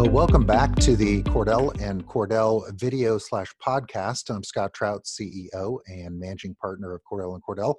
Well, 0.00 0.08
welcome 0.08 0.46
back 0.46 0.76
to 0.76 0.96
the 0.96 1.22
Cordell 1.24 1.78
and 1.78 2.06
Cordell 2.06 2.72
video 2.72 3.18
slash 3.18 3.54
podcast. 3.62 4.34
I'm 4.34 4.42
Scott 4.42 4.72
Trout, 4.72 5.04
CEO 5.04 5.80
and 5.88 6.18
managing 6.18 6.54
partner 6.54 6.94
of 6.94 7.02
Cordell 7.04 7.34
and 7.34 7.42
Cordell. 7.42 7.74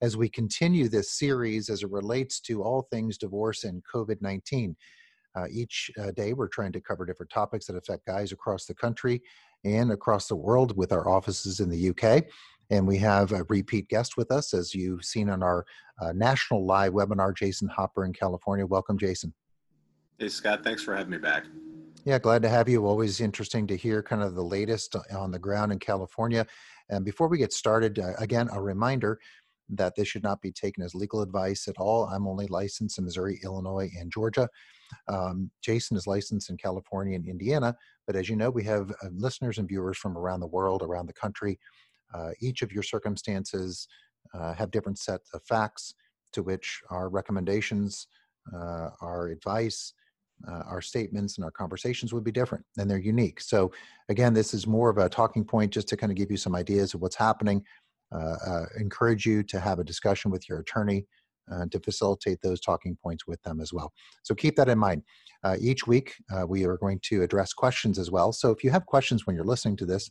As 0.00 0.16
we 0.16 0.28
continue 0.28 0.88
this 0.88 1.10
series 1.10 1.68
as 1.68 1.82
it 1.82 1.90
relates 1.90 2.38
to 2.42 2.62
all 2.62 2.86
things 2.92 3.18
divorce 3.18 3.64
and 3.64 3.82
COVID 3.92 4.22
19, 4.22 4.76
uh, 5.34 5.46
each 5.50 5.90
uh, 6.00 6.12
day 6.12 6.32
we're 6.32 6.46
trying 6.46 6.70
to 6.70 6.80
cover 6.80 7.04
different 7.04 7.32
topics 7.32 7.66
that 7.66 7.74
affect 7.74 8.06
guys 8.06 8.30
across 8.30 8.66
the 8.66 8.74
country 8.74 9.20
and 9.64 9.90
across 9.90 10.28
the 10.28 10.36
world 10.36 10.76
with 10.76 10.92
our 10.92 11.08
offices 11.08 11.58
in 11.58 11.68
the 11.68 11.88
UK. 11.88 12.22
And 12.70 12.86
we 12.86 12.98
have 12.98 13.32
a 13.32 13.42
repeat 13.48 13.88
guest 13.88 14.16
with 14.16 14.30
us, 14.30 14.54
as 14.54 14.76
you've 14.76 15.04
seen 15.04 15.28
on 15.28 15.42
our 15.42 15.66
uh, 16.00 16.12
national 16.12 16.64
live 16.64 16.92
webinar, 16.92 17.36
Jason 17.36 17.66
Hopper 17.66 18.04
in 18.04 18.12
California. 18.12 18.64
Welcome, 18.64 18.96
Jason. 18.96 19.34
Hey, 20.18 20.28
Scott, 20.28 20.62
thanks 20.62 20.82
for 20.82 20.94
having 20.94 21.10
me 21.10 21.18
back. 21.18 21.44
Yeah, 22.04 22.18
glad 22.18 22.42
to 22.42 22.48
have 22.48 22.68
you. 22.68 22.86
Always 22.86 23.20
interesting 23.20 23.66
to 23.66 23.76
hear 23.76 24.02
kind 24.02 24.22
of 24.22 24.34
the 24.34 24.44
latest 24.44 24.94
on 25.12 25.32
the 25.32 25.38
ground 25.38 25.72
in 25.72 25.78
California. 25.78 26.46
And 26.88 27.04
before 27.04 27.28
we 27.28 27.38
get 27.38 27.52
started, 27.52 27.98
uh, 27.98 28.12
again, 28.18 28.48
a 28.52 28.60
reminder 28.60 29.18
that 29.70 29.94
this 29.96 30.06
should 30.06 30.22
not 30.22 30.40
be 30.40 30.52
taken 30.52 30.84
as 30.84 30.94
legal 30.94 31.22
advice 31.22 31.66
at 31.66 31.78
all. 31.78 32.04
I'm 32.04 32.28
only 32.28 32.46
licensed 32.46 32.98
in 32.98 33.04
Missouri, 33.04 33.40
Illinois, 33.42 33.90
and 33.98 34.12
Georgia. 34.12 34.48
Um, 35.08 35.50
Jason 35.62 35.96
is 35.96 36.06
licensed 36.06 36.50
in 36.50 36.58
California 36.58 37.16
and 37.16 37.26
Indiana, 37.26 37.74
but 38.06 38.14
as 38.14 38.28
you 38.28 38.36
know, 38.36 38.50
we 38.50 38.62
have 38.64 38.90
uh, 38.90 39.08
listeners 39.16 39.58
and 39.58 39.66
viewers 39.66 39.96
from 39.96 40.16
around 40.16 40.40
the 40.40 40.46
world, 40.46 40.82
around 40.82 41.06
the 41.06 41.12
country. 41.14 41.58
Uh, 42.12 42.30
each 42.40 42.62
of 42.62 42.70
your 42.70 42.82
circumstances 42.82 43.88
uh, 44.34 44.52
have 44.52 44.70
different 44.70 44.98
sets 44.98 45.30
of 45.34 45.42
facts 45.42 45.94
to 46.32 46.42
which 46.42 46.82
our 46.90 47.08
recommendations, 47.08 48.06
uh, 48.54 48.90
our 49.00 49.28
advice, 49.28 49.94
uh, 50.48 50.62
our 50.66 50.80
statements 50.80 51.36
and 51.36 51.44
our 51.44 51.50
conversations 51.50 52.12
would 52.12 52.24
be 52.24 52.32
different 52.32 52.64
and 52.78 52.90
they're 52.90 52.98
unique. 52.98 53.40
So, 53.40 53.72
again, 54.08 54.34
this 54.34 54.54
is 54.54 54.66
more 54.66 54.90
of 54.90 54.98
a 54.98 55.08
talking 55.08 55.44
point 55.44 55.72
just 55.72 55.88
to 55.88 55.96
kind 55.96 56.12
of 56.12 56.16
give 56.16 56.30
you 56.30 56.36
some 56.36 56.54
ideas 56.54 56.94
of 56.94 57.00
what's 57.00 57.16
happening. 57.16 57.62
Uh, 58.12 58.36
uh, 58.46 58.66
encourage 58.78 59.26
you 59.26 59.42
to 59.42 59.58
have 59.58 59.78
a 59.78 59.84
discussion 59.84 60.30
with 60.30 60.48
your 60.48 60.60
attorney 60.60 61.04
uh, 61.50 61.66
to 61.70 61.80
facilitate 61.80 62.40
those 62.42 62.60
talking 62.60 62.96
points 63.02 63.26
with 63.26 63.42
them 63.42 63.60
as 63.60 63.72
well. 63.72 63.92
So, 64.22 64.34
keep 64.34 64.56
that 64.56 64.68
in 64.68 64.78
mind. 64.78 65.02
Uh, 65.42 65.56
each 65.60 65.86
week, 65.86 66.14
uh, 66.34 66.46
we 66.46 66.64
are 66.64 66.76
going 66.76 67.00
to 67.04 67.22
address 67.22 67.52
questions 67.52 67.98
as 67.98 68.10
well. 68.10 68.32
So, 68.32 68.50
if 68.50 68.62
you 68.62 68.70
have 68.70 68.86
questions 68.86 69.26
when 69.26 69.34
you're 69.36 69.44
listening 69.44 69.76
to 69.78 69.86
this, 69.86 70.10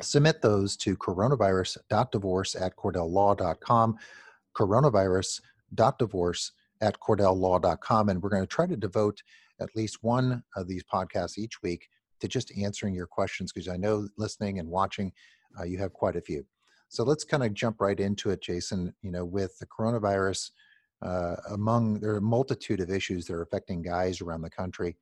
submit 0.00 0.42
those 0.42 0.76
to 0.78 0.96
coronavirus.divorce 0.96 2.56
at 2.56 2.76
cordelllaw.com. 2.76 3.96
Coronavirus.divorce 4.56 6.52
at 6.80 6.98
cordelllaw.com. 7.00 8.08
And 8.08 8.22
we're 8.22 8.30
going 8.30 8.42
to 8.42 8.46
try 8.46 8.66
to 8.66 8.76
devote 8.76 9.22
at 9.60 9.74
least 9.76 9.98
one 10.02 10.42
of 10.56 10.68
these 10.68 10.82
podcasts 10.84 11.38
each 11.38 11.62
week 11.62 11.88
to 12.20 12.28
just 12.28 12.52
answering 12.56 12.94
your 12.94 13.06
questions 13.06 13.52
because 13.52 13.68
I 13.68 13.76
know 13.76 14.08
listening 14.16 14.58
and 14.58 14.68
watching, 14.68 15.12
uh, 15.58 15.64
you 15.64 15.78
have 15.78 15.92
quite 15.92 16.16
a 16.16 16.20
few. 16.20 16.44
So 16.88 17.02
let's 17.04 17.24
kind 17.24 17.42
of 17.42 17.54
jump 17.54 17.80
right 17.80 17.98
into 17.98 18.30
it, 18.30 18.40
Jason. 18.40 18.94
You 19.02 19.10
know, 19.10 19.24
with 19.24 19.58
the 19.58 19.66
coronavirus, 19.66 20.50
uh, 21.02 21.36
among 21.50 22.00
there 22.00 22.12
are 22.12 22.18
a 22.18 22.22
multitude 22.22 22.80
of 22.80 22.90
issues 22.90 23.26
that 23.26 23.34
are 23.34 23.42
affecting 23.42 23.82
guys 23.82 24.20
around 24.20 24.42
the 24.42 24.50
country, 24.50 24.96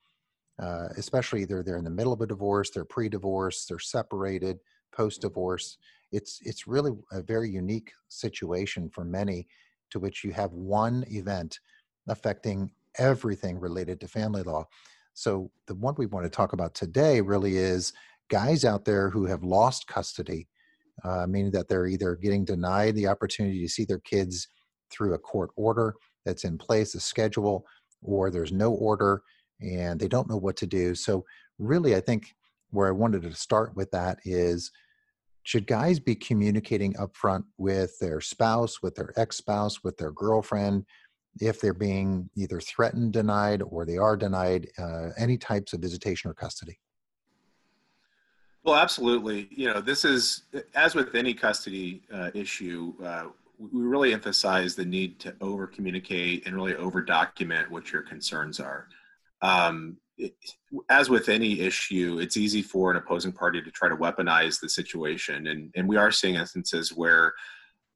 uh, 0.61 0.89
especially 0.97 1.43
either 1.43 1.63
they're 1.63 1.77
in 1.77 1.85
the 1.85 1.91
middle 1.91 2.13
of 2.13 2.21
a 2.21 2.27
divorce, 2.27 2.71
they're 2.71 2.85
pre-divorce, 2.85 3.67
they're 3.67 3.79
separated, 3.79 4.59
post-divorce. 4.95 5.79
It's 6.13 6.41
it's 6.43 6.67
really 6.67 6.93
a 7.13 7.23
very 7.23 7.51
unique 7.51 7.93
situation 8.09 8.89
for 8.89 9.05
many 9.05 9.47
to 9.93 10.01
which 10.01 10.25
you 10.25 10.33
have 10.33 10.53
one 10.53 11.05
event 11.09 11.61
affecting 12.09 12.71
everything 12.99 13.59
related 13.59 14.01
to 14.01 14.09
family 14.09 14.43
law. 14.43 14.67
So, 15.15 15.51
the 15.67 15.75
one 15.75 15.95
we 15.97 16.07
want 16.07 16.25
to 16.25 16.31
talk 16.31 16.53
about 16.53 16.75
today 16.75 17.21
really 17.21 17.57
is 17.57 17.93
guys 18.31 18.65
out 18.65 18.85
there 18.85 19.11
who 19.11 19.27
have 19.27 19.45
lost 19.45 19.87
custody, 19.87 20.49
uh, 21.05 21.27
meaning 21.27 21.53
that 21.53 21.69
they're 21.69 21.87
either 21.87 22.17
getting 22.17 22.45
denied 22.45 22.95
the 22.95 23.07
opportunity 23.07 23.61
to 23.61 23.69
see 23.69 23.85
their 23.85 24.01
kids 24.01 24.49
through 24.91 25.15
a 25.15 25.19
court 25.19 25.51
order 25.57 25.95
that's 26.25 26.45
in 26.45 26.57
place, 26.57 26.95
a 26.95 27.01
schedule, 27.01 27.67
or 28.03 28.31
there's 28.31 28.53
no 28.53 28.73
order 28.73 29.23
and 29.61 30.01
they 30.01 30.09
don't 30.09 30.29
know 30.29 30.37
what 30.37 30.57
to 30.57 30.67
do. 30.67 30.95
So, 30.95 31.25
really, 31.59 31.95
I 31.95 32.01
think 32.01 32.35
where 32.71 32.89
I 32.89 32.93
wanted 32.93 33.23
to 33.23 33.35
start 33.35 33.77
with 33.77 33.91
that 33.91 34.19
is 34.25 34.71
should 35.43 35.67
guys 35.67 35.99
be 35.99 36.15
communicating 36.15 36.95
upfront 36.95 37.45
with 37.59 37.99
their 37.99 38.21
spouse, 38.21 38.83
with 38.83 38.95
their 38.95 39.13
ex 39.17 39.37
spouse, 39.37 39.83
with 39.83 39.97
their 39.97 40.13
girlfriend, 40.13 40.85
if 41.41 41.61
they're 41.61 41.75
being 41.75 42.29
either 42.37 42.61
threatened, 42.61 43.13
denied, 43.13 43.63
or 43.63 43.85
they 43.85 43.97
are 43.97 44.17
denied 44.17 44.69
uh, 44.79 45.09
any 45.19 45.37
types 45.37 45.73
of 45.73 45.81
visitation 45.81 46.31
or 46.31 46.35
custody? 46.35 46.79
Well, 48.65 48.77
absolutely. 48.77 49.49
You 49.51 49.73
know, 49.73 49.81
this 49.81 50.05
is, 50.05 50.43
as 50.75 50.95
with 50.95 51.15
any 51.15 51.35
custody 51.35 52.03
uh, 52.13 52.31
issue, 52.35 52.95
uh, 53.03 53.25
we 53.59 53.83
really 53.83 54.13
emphasize 54.13 54.77
the 54.77 54.85
need 54.85 55.19
to 55.21 55.35
over 55.41 55.67
communicate 55.67 56.47
and 56.47 56.55
really 56.55 56.77
over 56.77 57.03
document 57.03 57.71
what 57.71 57.93
your 57.93 58.03
concerns 58.03 58.61
are. 58.61 58.89
Um, 59.41 59.97
it, 60.19 60.35
as 60.89 61.09
with 61.11 61.29
any 61.29 61.61
issue, 61.61 62.19
it's 62.21 62.37
easy 62.37 62.63
for 62.63 62.91
an 62.91 62.97
opposing 62.97 63.33
party 63.33 63.63
to 63.63 63.71
try 63.71 63.89
to 63.89 63.97
weaponize 63.97 64.61
the 64.61 64.69
situation. 64.69 65.49
And, 65.49 65.71
and 65.75 65.89
we 65.89 65.97
are 65.97 66.11
seeing 66.11 66.35
instances 66.35 66.93
where 66.93 67.33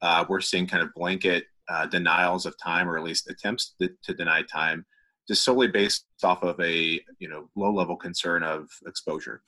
uh, 0.01 0.25
we're 0.27 0.41
seeing 0.41 0.67
kind 0.67 0.83
of 0.83 0.93
blanket 0.93 1.45
uh, 1.69 1.85
denials 1.85 2.45
of 2.45 2.57
time 2.57 2.89
or 2.89 2.97
at 2.97 3.03
least 3.03 3.29
attempts 3.29 3.73
to, 3.79 3.89
to, 4.03 4.13
deny 4.13 4.41
time 4.43 4.85
just 5.27 5.43
solely 5.43 5.67
based 5.67 6.05
off 6.23 6.41
of 6.43 6.57
a 6.61 7.01
you 7.19 7.27
know 7.27 7.49
low 7.55 7.73
level 7.73 7.97
concern 7.97 8.41
of 8.41 8.69
exposure 8.87 9.41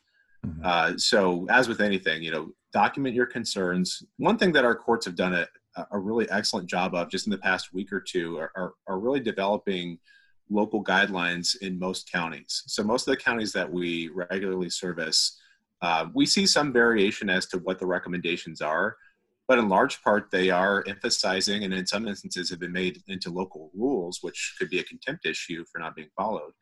mm-hmm. 0.46 0.62
uh, 0.66 0.91
so 0.97 1.47
as 1.50 1.69
with 1.69 1.79
anything 1.79 2.22
you 2.22 2.31
know 2.31 2.50
document 2.74 3.16
your 3.16 3.25
concerns 3.25 4.03
one 4.18 4.38
thing 4.38 4.52
that 4.52 4.66
our 4.66 4.75
courts 4.75 5.06
have 5.06 5.16
done 5.16 5.34
a, 5.34 5.47
a 5.91 5.97
really 5.97 6.29
excellent 6.29 6.69
job 6.69 6.94
of 6.94 7.09
just 7.09 7.25
in 7.25 7.31
the 7.31 7.38
past 7.38 7.74
week 7.74 7.94
or 7.94 8.02
two 8.02 8.38
are, 8.38 8.52
are, 8.56 8.74
are 8.88 9.00
really 9.00 9.22
developing 9.22 9.97
local 10.49 10.83
guidelines 10.83 11.55
in 11.61 11.77
most 11.77 12.11
counties. 12.11 12.63
So 12.67 12.83
most 12.83 13.07
of 13.07 13.11
the 13.11 13.17
counties 13.17 13.53
that 13.53 13.71
we 13.71 14.09
regularly 14.09 14.69
service 14.69 15.39
uh, 15.81 16.07
we 16.13 16.25
see 16.25 16.45
some 16.45 16.73
variation 16.73 17.29
as 17.29 17.45
to 17.47 17.57
what 17.59 17.79
the 17.79 17.85
recommendations 17.85 18.61
are 18.61 18.97
but 19.49 19.57
in 19.57 19.67
large 19.67 20.01
part 20.03 20.29
they 20.31 20.49
are 20.49 20.85
emphasizing 20.87 21.63
and 21.65 21.73
in 21.73 21.85
some 21.85 22.07
instances 22.07 22.49
have 22.49 22.59
been 22.59 22.71
made 22.71 23.01
into 23.07 23.29
local 23.29 23.71
rules 23.75 24.19
which 24.21 24.55
could 24.57 24.69
be 24.69 24.79
a 24.79 24.83
contempt 24.83 25.25
issue 25.25 25.65
for 25.69 25.79
not 25.79 25.95
being 25.95 26.09
followed 26.15 26.53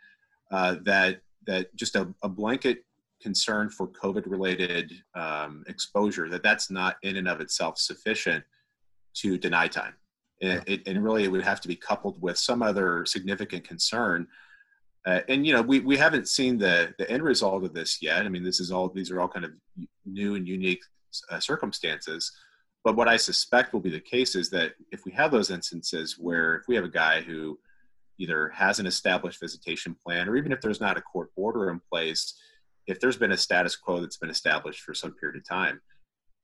uh, 0.52 0.76
that 0.84 1.20
that 1.46 1.76
just 1.76 1.96
a, 1.96 2.08
a, 2.24 2.30
blanket 2.30 2.86
concern 3.22 3.70
for 3.70 3.88
covid 3.88 4.24
related 4.26 4.92
um, 5.16 5.64
exposure 5.68 6.30
that 6.30 6.44
that's 6.44 6.72
not 6.72 6.96
in 7.04 7.18
and 7.18 7.28
of 7.28 7.42
itself 7.42 7.78
sufficient 7.78 8.44
to 9.14 9.38
deny 9.38 9.68
time 9.68 9.94
and, 10.42 10.64
it, 10.68 10.88
and 10.88 11.04
really 11.04 11.24
it 11.24 11.32
would 11.32 11.44
have 11.44 11.62
to 11.62 11.68
be 11.68 11.76
coupled 11.76 12.22
with 12.22 12.38
some 12.38 12.62
other 12.62 13.06
significant 13.06 13.68
concern. 13.68 14.28
Uh, 15.06 15.22
and 15.30 15.48
you 15.48 15.54
know 15.54 15.62
we, 15.62 15.80
we 15.80 15.98
haven't 15.98 16.28
seen 16.28 16.58
the 16.58 16.94
the 16.98 17.10
end 17.10 17.24
result 17.24 17.64
of 17.64 17.74
this 17.74 18.02
yet. 18.02 18.26
I 18.26 18.30
mean 18.30 18.44
this 18.44 18.60
is 18.60 18.72
all 18.72 18.90
these 18.90 19.10
are 19.12 19.22
all 19.22 19.28
kind 19.28 19.46
of 19.46 19.52
new 20.06 20.36
and 20.36 20.48
unique 20.48 20.82
uh, 21.32 21.40
circumstances. 21.40 22.32
But 22.84 22.96
what 22.96 23.08
I 23.08 23.18
suspect 23.18 23.74
will 23.74 23.80
be 23.80 23.90
the 23.90 24.00
case 24.00 24.36
is 24.36 24.50
that 24.52 24.74
if 24.92 25.04
we 25.06 25.12
have 25.14 25.32
those 25.32 25.52
instances 25.52 26.18
where 26.18 26.56
if 26.56 26.68
we 26.68 26.76
have 26.76 26.86
a 26.86 26.90
guy 26.90 27.22
who 27.22 27.60
either 28.20 28.50
has 28.50 28.80
an 28.80 28.86
established 28.88 29.40
visitation 29.40 29.96
plan 30.06 30.28
or 30.28 30.36
even 30.36 30.52
if 30.52 30.62
there's 30.62 30.82
not 30.82 30.98
a 30.98 31.02
court 31.02 31.30
order 31.36 31.70
in 31.70 31.82
place, 31.92 32.34
if 32.88 33.00
there's 33.00 33.18
been 33.18 33.34
a 33.34 33.38
status 33.38 33.76
quo 33.76 34.00
that's 34.00 34.18
been 34.18 34.30
established 34.30 34.82
for 34.82 34.94
some 34.94 35.14
period 35.14 35.38
of 35.38 35.48
time, 35.48 35.82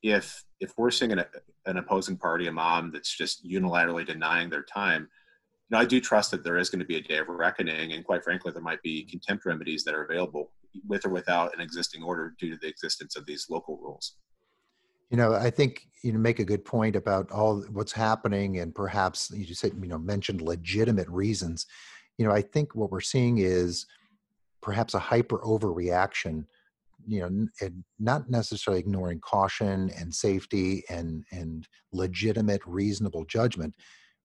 if 0.03 0.43
if 0.59 0.73
we're 0.77 0.91
seeing 0.91 1.13
an, 1.13 1.23
an 1.65 1.77
opposing 1.77 2.17
party, 2.17 2.47
a 2.47 2.51
mom 2.51 2.91
that's 2.91 3.15
just 3.15 3.47
unilaterally 3.47 4.05
denying 4.05 4.49
their 4.49 4.63
time, 4.63 5.01
you 5.01 5.77
know, 5.77 5.79
I 5.79 5.85
do 5.85 5.99
trust 5.99 6.31
that 6.31 6.43
there 6.43 6.57
is 6.57 6.69
going 6.69 6.79
to 6.79 6.85
be 6.85 6.97
a 6.97 7.01
day 7.01 7.17
of 7.17 7.29
reckoning, 7.29 7.93
and 7.93 8.05
quite 8.05 8.23
frankly, 8.23 8.51
there 8.51 8.61
might 8.61 8.81
be 8.83 9.05
contempt 9.05 9.45
remedies 9.45 9.83
that 9.85 9.95
are 9.95 10.03
available 10.03 10.51
with 10.87 11.05
or 11.05 11.09
without 11.09 11.53
an 11.55 11.61
existing 11.61 12.03
order 12.03 12.35
due 12.39 12.51
to 12.51 12.57
the 12.57 12.67
existence 12.67 13.15
of 13.15 13.25
these 13.25 13.47
local 13.49 13.77
rules. 13.77 14.15
You 15.09 15.17
know, 15.17 15.33
I 15.33 15.49
think 15.49 15.87
you 16.01 16.13
make 16.13 16.39
a 16.39 16.45
good 16.45 16.65
point 16.65 16.95
about 16.95 17.31
all 17.31 17.61
what's 17.71 17.91
happening, 17.91 18.59
and 18.59 18.73
perhaps 18.75 19.31
you 19.31 19.53
said, 19.55 19.73
you 19.79 19.87
know, 19.87 19.97
mentioned 19.97 20.41
legitimate 20.41 21.07
reasons. 21.07 21.65
You 22.17 22.25
know, 22.25 22.31
I 22.31 22.41
think 22.41 22.75
what 22.75 22.91
we're 22.91 23.01
seeing 23.01 23.37
is 23.37 23.85
perhaps 24.61 24.93
a 24.93 24.99
hyper 24.99 25.39
overreaction. 25.39 26.45
You 27.07 27.21
know, 27.21 27.47
and 27.61 27.83
not 27.99 28.29
necessarily 28.29 28.79
ignoring 28.79 29.19
caution 29.19 29.91
and 29.97 30.13
safety 30.13 30.83
and 30.89 31.23
and 31.31 31.67
legitimate, 31.91 32.61
reasonable 32.65 33.25
judgment. 33.25 33.73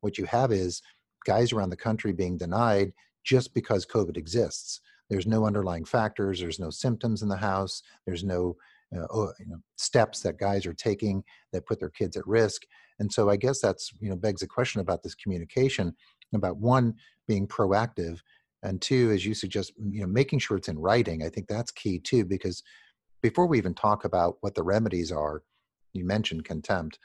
What 0.00 0.18
you 0.18 0.24
have 0.26 0.52
is 0.52 0.82
guys 1.26 1.52
around 1.52 1.70
the 1.70 1.76
country 1.76 2.12
being 2.12 2.38
denied 2.38 2.92
just 3.24 3.52
because 3.54 3.84
COVID 3.84 4.16
exists. 4.16 4.80
There's 5.10 5.26
no 5.26 5.46
underlying 5.46 5.84
factors. 5.84 6.40
There's 6.40 6.60
no 6.60 6.70
symptoms 6.70 7.22
in 7.22 7.28
the 7.28 7.36
house. 7.36 7.82
There's 8.06 8.24
no 8.24 8.56
uh, 8.94 9.06
you 9.38 9.46
know, 9.46 9.58
steps 9.76 10.20
that 10.20 10.38
guys 10.38 10.64
are 10.66 10.74
taking 10.74 11.22
that 11.52 11.66
put 11.66 11.78
their 11.78 11.90
kids 11.90 12.16
at 12.16 12.26
risk. 12.26 12.62
And 12.98 13.12
so 13.12 13.28
I 13.28 13.36
guess 13.36 13.60
that's, 13.60 13.92
you 14.00 14.08
know, 14.08 14.16
begs 14.16 14.42
a 14.42 14.46
question 14.46 14.80
about 14.80 15.02
this 15.02 15.14
communication 15.14 15.94
about 16.34 16.58
one, 16.58 16.94
being 17.26 17.46
proactive 17.46 18.20
and 18.62 18.80
two 18.80 19.10
as 19.10 19.24
you 19.24 19.34
suggest 19.34 19.72
you 19.90 20.00
know 20.00 20.06
making 20.06 20.38
sure 20.38 20.56
it's 20.56 20.68
in 20.68 20.78
writing 20.78 21.22
i 21.22 21.28
think 21.28 21.46
that's 21.46 21.70
key 21.70 21.98
too 21.98 22.24
because 22.24 22.62
before 23.22 23.46
we 23.46 23.58
even 23.58 23.74
talk 23.74 24.04
about 24.04 24.36
what 24.40 24.54
the 24.54 24.62
remedies 24.62 25.12
are 25.12 25.42
you 25.92 26.04
mentioned 26.04 26.44
contempt 26.44 26.98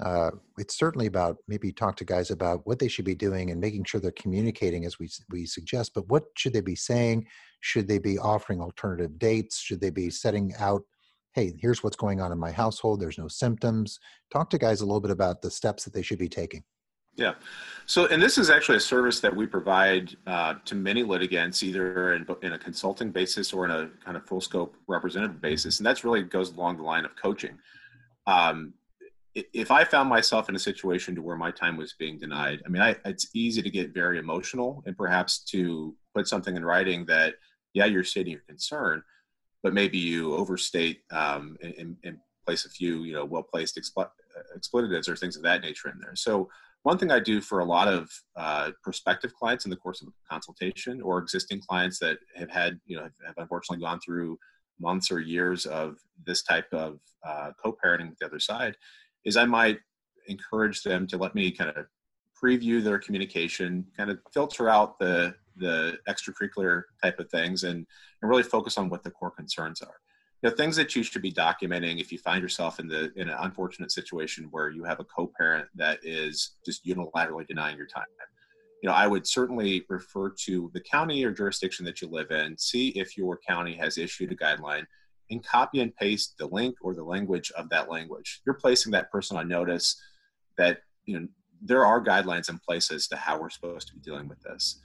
uh, 0.00 0.30
it's 0.58 0.78
certainly 0.78 1.06
about 1.06 1.38
maybe 1.48 1.72
talk 1.72 1.96
to 1.96 2.04
guys 2.04 2.30
about 2.30 2.64
what 2.66 2.78
they 2.78 2.86
should 2.86 3.04
be 3.04 3.16
doing 3.16 3.50
and 3.50 3.60
making 3.60 3.82
sure 3.82 4.00
they're 4.00 4.12
communicating 4.12 4.84
as 4.84 4.98
we 4.98 5.10
we 5.30 5.44
suggest 5.44 5.92
but 5.92 6.08
what 6.08 6.24
should 6.36 6.52
they 6.52 6.60
be 6.60 6.76
saying? 6.76 7.26
Should 7.60 7.88
they 7.88 7.98
be 7.98 8.16
offering 8.16 8.60
alternative 8.60 9.18
dates? 9.18 9.58
Should 9.58 9.80
they 9.80 9.90
be 9.90 10.08
setting 10.10 10.52
out 10.58 10.82
hey 11.32 11.52
here's 11.58 11.82
what's 11.82 11.96
going 11.96 12.20
on 12.20 12.30
in 12.30 12.38
my 12.38 12.52
household. 12.52 13.00
There's 13.00 13.18
no 13.18 13.28
symptoms. 13.28 13.98
Talk 14.32 14.50
to 14.50 14.58
guys 14.58 14.82
a 14.82 14.86
little 14.86 15.00
bit 15.00 15.10
about 15.10 15.42
the 15.42 15.50
steps 15.50 15.84
that 15.84 15.92
they 15.92 16.02
should 16.02 16.18
be 16.18 16.28
taking 16.28 16.62
yeah. 17.18 17.34
So, 17.86 18.06
and 18.06 18.22
this 18.22 18.36
is 18.36 18.50
actually 18.50 18.76
a 18.76 18.80
service 18.80 19.18
that 19.20 19.34
we 19.34 19.46
provide 19.46 20.14
uh, 20.26 20.54
to 20.66 20.74
many 20.74 21.02
litigants, 21.02 21.62
either 21.62 22.14
in, 22.14 22.26
in, 22.42 22.52
a 22.52 22.58
consulting 22.58 23.10
basis 23.10 23.52
or 23.52 23.64
in 23.64 23.70
a 23.70 23.88
kind 24.04 24.16
of 24.16 24.26
full 24.26 24.42
scope 24.42 24.76
representative 24.86 25.40
basis. 25.40 25.78
And 25.78 25.86
that's 25.86 26.04
really 26.04 26.22
goes 26.22 26.52
along 26.52 26.76
the 26.76 26.82
line 26.82 27.06
of 27.06 27.16
coaching. 27.16 27.58
Um, 28.26 28.74
if 29.34 29.70
I 29.70 29.84
found 29.84 30.08
myself 30.08 30.48
in 30.48 30.54
a 30.54 30.58
situation 30.58 31.14
to 31.14 31.22
where 31.22 31.36
my 31.36 31.50
time 31.50 31.76
was 31.76 31.94
being 31.98 32.18
denied, 32.18 32.60
I 32.66 32.68
mean, 32.68 32.82
I, 32.82 32.96
it's 33.04 33.28
easy 33.34 33.62
to 33.62 33.70
get 33.70 33.94
very 33.94 34.18
emotional 34.18 34.82
and 34.86 34.96
perhaps 34.96 35.38
to 35.46 35.94
put 36.14 36.28
something 36.28 36.56
in 36.56 36.64
writing 36.64 37.06
that, 37.06 37.34
yeah, 37.72 37.86
you're 37.86 38.04
stating 38.04 38.32
your 38.32 38.42
concern, 38.46 39.02
but 39.62 39.72
maybe 39.72 39.98
you 39.98 40.34
overstate 40.34 41.02
um, 41.10 41.56
and, 41.62 41.96
and, 42.04 42.18
place 42.46 42.64
a 42.64 42.70
few, 42.70 43.02
you 43.04 43.12
know, 43.12 43.26
well-placed 43.26 43.76
expl- 43.76 44.08
expletives 44.56 45.06
or 45.06 45.14
things 45.14 45.36
of 45.36 45.42
that 45.42 45.60
nature 45.60 45.90
in 45.90 45.98
there. 46.00 46.16
So 46.16 46.48
one 46.82 46.98
thing 46.98 47.10
I 47.10 47.20
do 47.20 47.40
for 47.40 47.60
a 47.60 47.64
lot 47.64 47.88
of 47.88 48.10
uh, 48.36 48.70
prospective 48.82 49.34
clients 49.34 49.64
in 49.64 49.70
the 49.70 49.76
course 49.76 50.00
of 50.00 50.08
a 50.08 50.12
consultation 50.30 51.00
or 51.02 51.18
existing 51.18 51.60
clients 51.60 51.98
that 51.98 52.18
have 52.36 52.50
had, 52.50 52.80
you 52.86 52.96
know, 52.96 53.08
have 53.26 53.34
unfortunately 53.36 53.84
gone 53.84 54.00
through 54.00 54.38
months 54.80 55.10
or 55.10 55.20
years 55.20 55.66
of 55.66 55.96
this 56.24 56.42
type 56.42 56.72
of 56.72 57.00
uh, 57.26 57.50
co-parenting 57.62 58.08
with 58.08 58.18
the 58.18 58.26
other 58.26 58.38
side 58.38 58.76
is 59.24 59.36
I 59.36 59.44
might 59.44 59.78
encourage 60.28 60.82
them 60.82 61.06
to 61.08 61.18
let 61.18 61.34
me 61.34 61.50
kind 61.50 61.70
of 61.76 61.86
preview 62.40 62.82
their 62.82 62.98
communication, 62.98 63.84
kind 63.96 64.10
of 64.10 64.18
filter 64.32 64.68
out 64.68 64.98
the 64.98 65.34
the 65.56 65.98
extracurricular 66.08 66.84
type 67.02 67.18
of 67.18 67.28
things 67.30 67.64
and, 67.64 67.84
and 68.22 68.30
really 68.30 68.44
focus 68.44 68.78
on 68.78 68.88
what 68.88 69.02
the 69.02 69.10
core 69.10 69.32
concerns 69.32 69.82
are 69.82 69.96
you 70.42 70.48
know 70.48 70.54
things 70.54 70.76
that 70.76 70.94
you 70.94 71.02
should 71.02 71.22
be 71.22 71.32
documenting 71.32 72.00
if 72.00 72.12
you 72.12 72.18
find 72.18 72.42
yourself 72.42 72.78
in 72.78 72.88
the 72.88 73.12
in 73.16 73.28
an 73.28 73.36
unfortunate 73.40 73.90
situation 73.92 74.48
where 74.50 74.70
you 74.70 74.84
have 74.84 75.00
a 75.00 75.04
co-parent 75.04 75.66
that 75.74 75.98
is 76.02 76.56
just 76.64 76.84
unilaterally 76.84 77.46
denying 77.46 77.76
your 77.76 77.86
time. 77.86 78.06
You 78.82 78.88
know 78.88 78.94
i 78.94 79.06
would 79.06 79.26
certainly 79.26 79.84
refer 79.88 80.30
to 80.46 80.70
the 80.72 80.80
county 80.80 81.24
or 81.24 81.32
jurisdiction 81.32 81.84
that 81.86 82.00
you 82.00 82.08
live 82.08 82.30
in 82.30 82.56
see 82.56 82.90
if 82.90 83.16
your 83.16 83.38
county 83.38 83.74
has 83.74 83.98
issued 83.98 84.30
a 84.30 84.36
guideline 84.36 84.84
and 85.30 85.44
copy 85.44 85.80
and 85.80 85.94
paste 85.96 86.36
the 86.38 86.46
link 86.46 86.76
or 86.80 86.94
the 86.94 87.04
language 87.04 87.50
of 87.52 87.68
that 87.68 87.90
language. 87.90 88.40
You're 88.46 88.54
placing 88.54 88.92
that 88.92 89.10
person 89.10 89.36
on 89.36 89.48
notice 89.48 90.00
that 90.56 90.78
you 91.04 91.18
know 91.18 91.28
there 91.60 91.84
are 91.84 92.02
guidelines 92.02 92.48
in 92.48 92.58
place 92.58 92.90
as 92.90 93.08
to 93.08 93.16
how 93.16 93.40
we're 93.40 93.50
supposed 93.50 93.88
to 93.88 93.94
be 93.94 94.00
dealing 94.00 94.28
with 94.28 94.40
this 94.42 94.80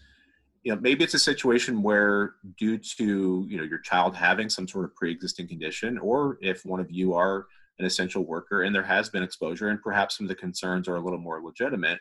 you 0.64 0.74
know 0.74 0.80
maybe 0.82 1.04
it's 1.04 1.14
a 1.14 1.20
situation 1.20 1.84
where 1.84 2.36
due 2.58 2.78
to 2.78 3.46
you 3.48 3.58
know 3.58 3.64
your 3.64 3.80
child 3.80 4.16
having 4.16 4.50
some 4.50 4.68
sort 4.68 4.86
of 4.86 4.96
pre-existing 4.96 5.48
condition 5.48 5.98
or 5.98 6.38
if 6.42 6.66
one 6.66 6.80
of 6.80 6.90
you 6.90 7.14
are 7.14 7.46
an 7.80 7.86
essential 7.86 8.26
worker 8.26 8.64
and 8.64 8.74
there 8.74 8.84
has 8.84 9.10
been 9.10 9.24
exposure 9.24 9.70
and 9.70 9.82
perhaps 9.82 10.18
some 10.18 10.26
of 10.26 10.30
the 10.30 10.36
concerns 10.36 10.88
are 10.88 10.96
a 10.96 11.02
little 11.02 11.20
more 11.20 11.42
legitimate 11.44 12.00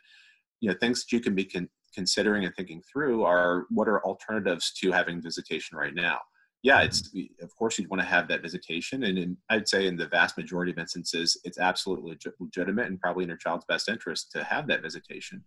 you 0.61 0.71
know 0.71 0.77
things 0.81 1.03
that 1.03 1.13
you 1.13 1.21
can 1.21 1.35
be 1.35 1.45
con- 1.45 1.69
considering 1.95 2.45
and 2.45 2.55
thinking 2.55 2.83
through 2.91 3.25
are 3.25 3.67
what 3.69 3.89
are 3.89 4.05
alternatives 4.05 4.73
to 4.73 4.91
having 4.91 5.21
visitation 5.21 5.77
right 5.77 5.95
now. 5.95 6.19
Yeah 6.63 6.83
it's 6.83 7.11
mm-hmm. 7.11 7.45
of 7.45 7.55
course 7.57 7.79
you'd 7.79 7.91
want 7.91 8.01
to 8.01 8.07
have 8.07 8.29
that 8.29 8.43
visitation 8.43 9.03
and 9.03 9.19
in, 9.19 9.37
i'd 9.51 9.69
say 9.69 9.89
in 9.89 9.97
the 9.97 10.07
vast 10.07 10.39
majority 10.39 10.71
of 10.71 10.79
instances 10.79 11.37
it's 11.45 11.59
absolutely 11.59 12.17
legitimate 12.39 12.87
and 12.87 13.01
probably 13.01 13.25
in 13.25 13.29
your 13.29 13.37
child's 13.37 13.65
best 13.65 13.89
interest 13.89 14.31
to 14.33 14.45
have 14.45 14.69
that 14.69 14.83
visitation. 14.83 15.45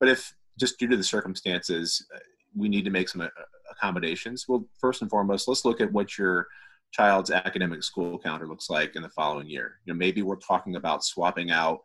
But 0.00 0.08
if 0.08 0.34
just 0.58 0.78
due 0.78 0.88
to 0.88 0.96
the 0.96 1.04
circumstances 1.04 2.06
uh, 2.14 2.18
we 2.56 2.68
need 2.68 2.84
to 2.84 2.90
make 2.90 3.08
some 3.08 3.20
uh, 3.20 3.28
accommodations. 3.70 4.46
Well, 4.48 4.64
first 4.80 5.02
and 5.02 5.10
foremost, 5.10 5.48
let's 5.48 5.64
look 5.64 5.80
at 5.80 5.92
what 5.92 6.16
your 6.18 6.46
child's 6.92 7.30
academic 7.30 7.82
school 7.82 8.18
calendar 8.18 8.46
looks 8.46 8.70
like 8.70 8.96
in 8.96 9.02
the 9.02 9.10
following 9.10 9.48
year. 9.48 9.78
You 9.84 9.92
know, 9.92 9.98
maybe 9.98 10.22
we're 10.22 10.36
talking 10.36 10.76
about 10.76 11.04
swapping 11.04 11.50
out 11.50 11.80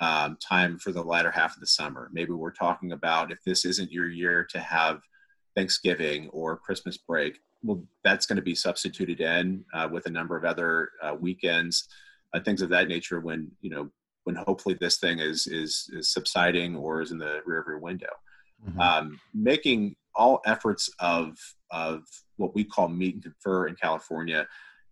um, 0.00 0.36
time 0.36 0.78
for 0.78 0.92
the 0.92 1.02
latter 1.02 1.30
half 1.30 1.54
of 1.54 1.60
the 1.60 1.66
summer. 1.66 2.10
Maybe 2.12 2.32
we're 2.32 2.52
talking 2.52 2.92
about 2.92 3.32
if 3.32 3.38
this 3.44 3.64
isn't 3.64 3.92
your 3.92 4.08
year 4.08 4.46
to 4.50 4.60
have 4.60 5.00
Thanksgiving 5.54 6.28
or 6.30 6.56
Christmas 6.56 6.96
break, 6.96 7.38
well, 7.62 7.84
that's 8.02 8.26
going 8.26 8.36
to 8.36 8.42
be 8.42 8.54
substituted 8.54 9.20
in 9.20 9.64
uh, 9.72 9.88
with 9.90 10.06
a 10.06 10.10
number 10.10 10.36
of 10.36 10.44
other 10.44 10.90
uh, 11.02 11.14
weekends, 11.18 11.88
uh, 12.34 12.40
things 12.40 12.62
of 12.62 12.70
that 12.70 12.88
nature. 12.88 13.20
When 13.20 13.50
you 13.60 13.70
know, 13.70 13.90
when 14.24 14.34
hopefully 14.34 14.76
this 14.80 14.98
thing 14.98 15.20
is 15.20 15.46
is, 15.46 15.88
is 15.92 16.12
subsiding 16.12 16.74
or 16.76 17.02
is 17.02 17.12
in 17.12 17.18
the 17.18 17.40
rearview 17.48 17.80
window, 17.80 18.10
mm-hmm. 18.66 18.80
um, 18.80 19.20
making 19.32 19.94
all 20.14 20.40
efforts 20.46 20.90
of 20.98 21.36
of 21.70 22.02
what 22.36 22.54
we 22.54 22.64
call 22.64 22.88
meet 22.88 23.14
and 23.14 23.22
confer 23.22 23.66
in 23.66 23.74
California, 23.76 24.46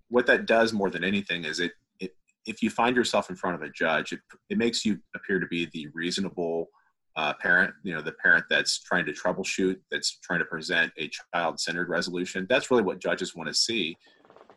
what 0.08 0.26
that 0.26 0.46
does 0.46 0.72
more 0.72 0.90
than 0.90 1.04
anything 1.04 1.44
is 1.44 1.60
it, 1.60 1.72
it 2.00 2.14
if 2.46 2.62
you 2.62 2.70
find 2.70 2.96
yourself 2.96 3.30
in 3.30 3.36
front 3.36 3.56
of 3.56 3.62
a 3.62 3.70
judge, 3.70 4.12
it, 4.12 4.20
it 4.48 4.58
makes 4.58 4.84
you 4.84 4.98
appear 5.14 5.38
to 5.38 5.46
be 5.46 5.68
the 5.72 5.88
reasonable 5.94 6.68
uh, 7.16 7.34
parent, 7.34 7.74
you 7.82 7.92
know, 7.92 8.00
the 8.00 8.12
parent 8.12 8.44
that's 8.48 8.80
trying 8.80 9.04
to 9.04 9.12
troubleshoot, 9.12 9.76
that's 9.90 10.18
trying 10.20 10.38
to 10.38 10.44
present 10.44 10.92
a 10.96 11.10
child-centered 11.34 11.88
resolution. 11.88 12.46
That's 12.48 12.70
really 12.70 12.82
what 12.82 13.00
judges 13.00 13.34
want 13.34 13.48
to 13.48 13.54
see. 13.54 13.96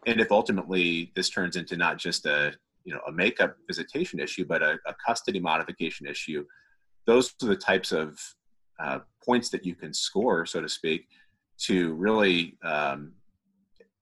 And 0.06 0.22
if 0.22 0.32
ultimately 0.32 1.12
this 1.16 1.30
turns 1.30 1.56
into 1.56 1.78
not 1.78 1.98
just 1.98 2.26
a 2.26 2.54
you 2.86 2.94
know 2.94 3.00
a 3.08 3.12
makeup 3.12 3.56
visitation 3.68 4.20
issue, 4.20 4.46
but 4.46 4.62
a, 4.62 4.78
a 4.86 4.94
custody 5.06 5.40
modification 5.40 6.06
issue, 6.08 6.46
those 7.06 7.34
are 7.42 7.48
the 7.48 7.56
types 7.56 7.92
of 7.92 8.20
uh, 8.80 9.00
points 9.26 9.50
that 9.50 9.66
you 9.66 9.76
can 9.76 9.94
score, 9.94 10.46
so 10.46 10.62
to 10.62 10.70
speak, 10.70 11.08
to 11.60 11.94
really 11.94 12.58
um, 12.64 13.14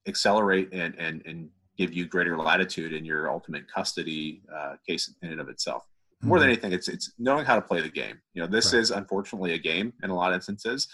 accelerate 0.08 0.70
and, 0.72 0.96
and, 0.98 1.22
and 1.26 1.50
give 1.78 1.94
you 1.94 2.06
greater 2.06 2.38
latitude 2.38 2.94
in 2.94 3.06
your 3.06 3.30
ultimate 3.30 3.72
custody 3.72 4.42
uh, 4.56 4.76
case 4.88 5.14
in 5.22 5.32
and 5.32 5.42
of 5.42 5.50
itself. 5.50 5.88
More 6.22 6.38
mm-hmm. 6.38 6.42
than 6.42 6.50
anything, 6.50 6.72
it's 6.74 6.88
it's 6.88 7.14
knowing 7.18 7.46
how 7.46 7.56
to 7.56 7.62
play 7.62 7.82
the 7.82 7.90
game. 7.90 8.20
You 8.34 8.42
know, 8.42 8.48
this 8.48 8.74
right. 8.74 8.80
is 8.80 8.92
unfortunately 8.92 9.54
a 9.54 9.58
game 9.58 9.92
in 10.04 10.12
a 10.12 10.16
lot 10.16 10.32
of 10.32 10.36
instances, 10.36 10.88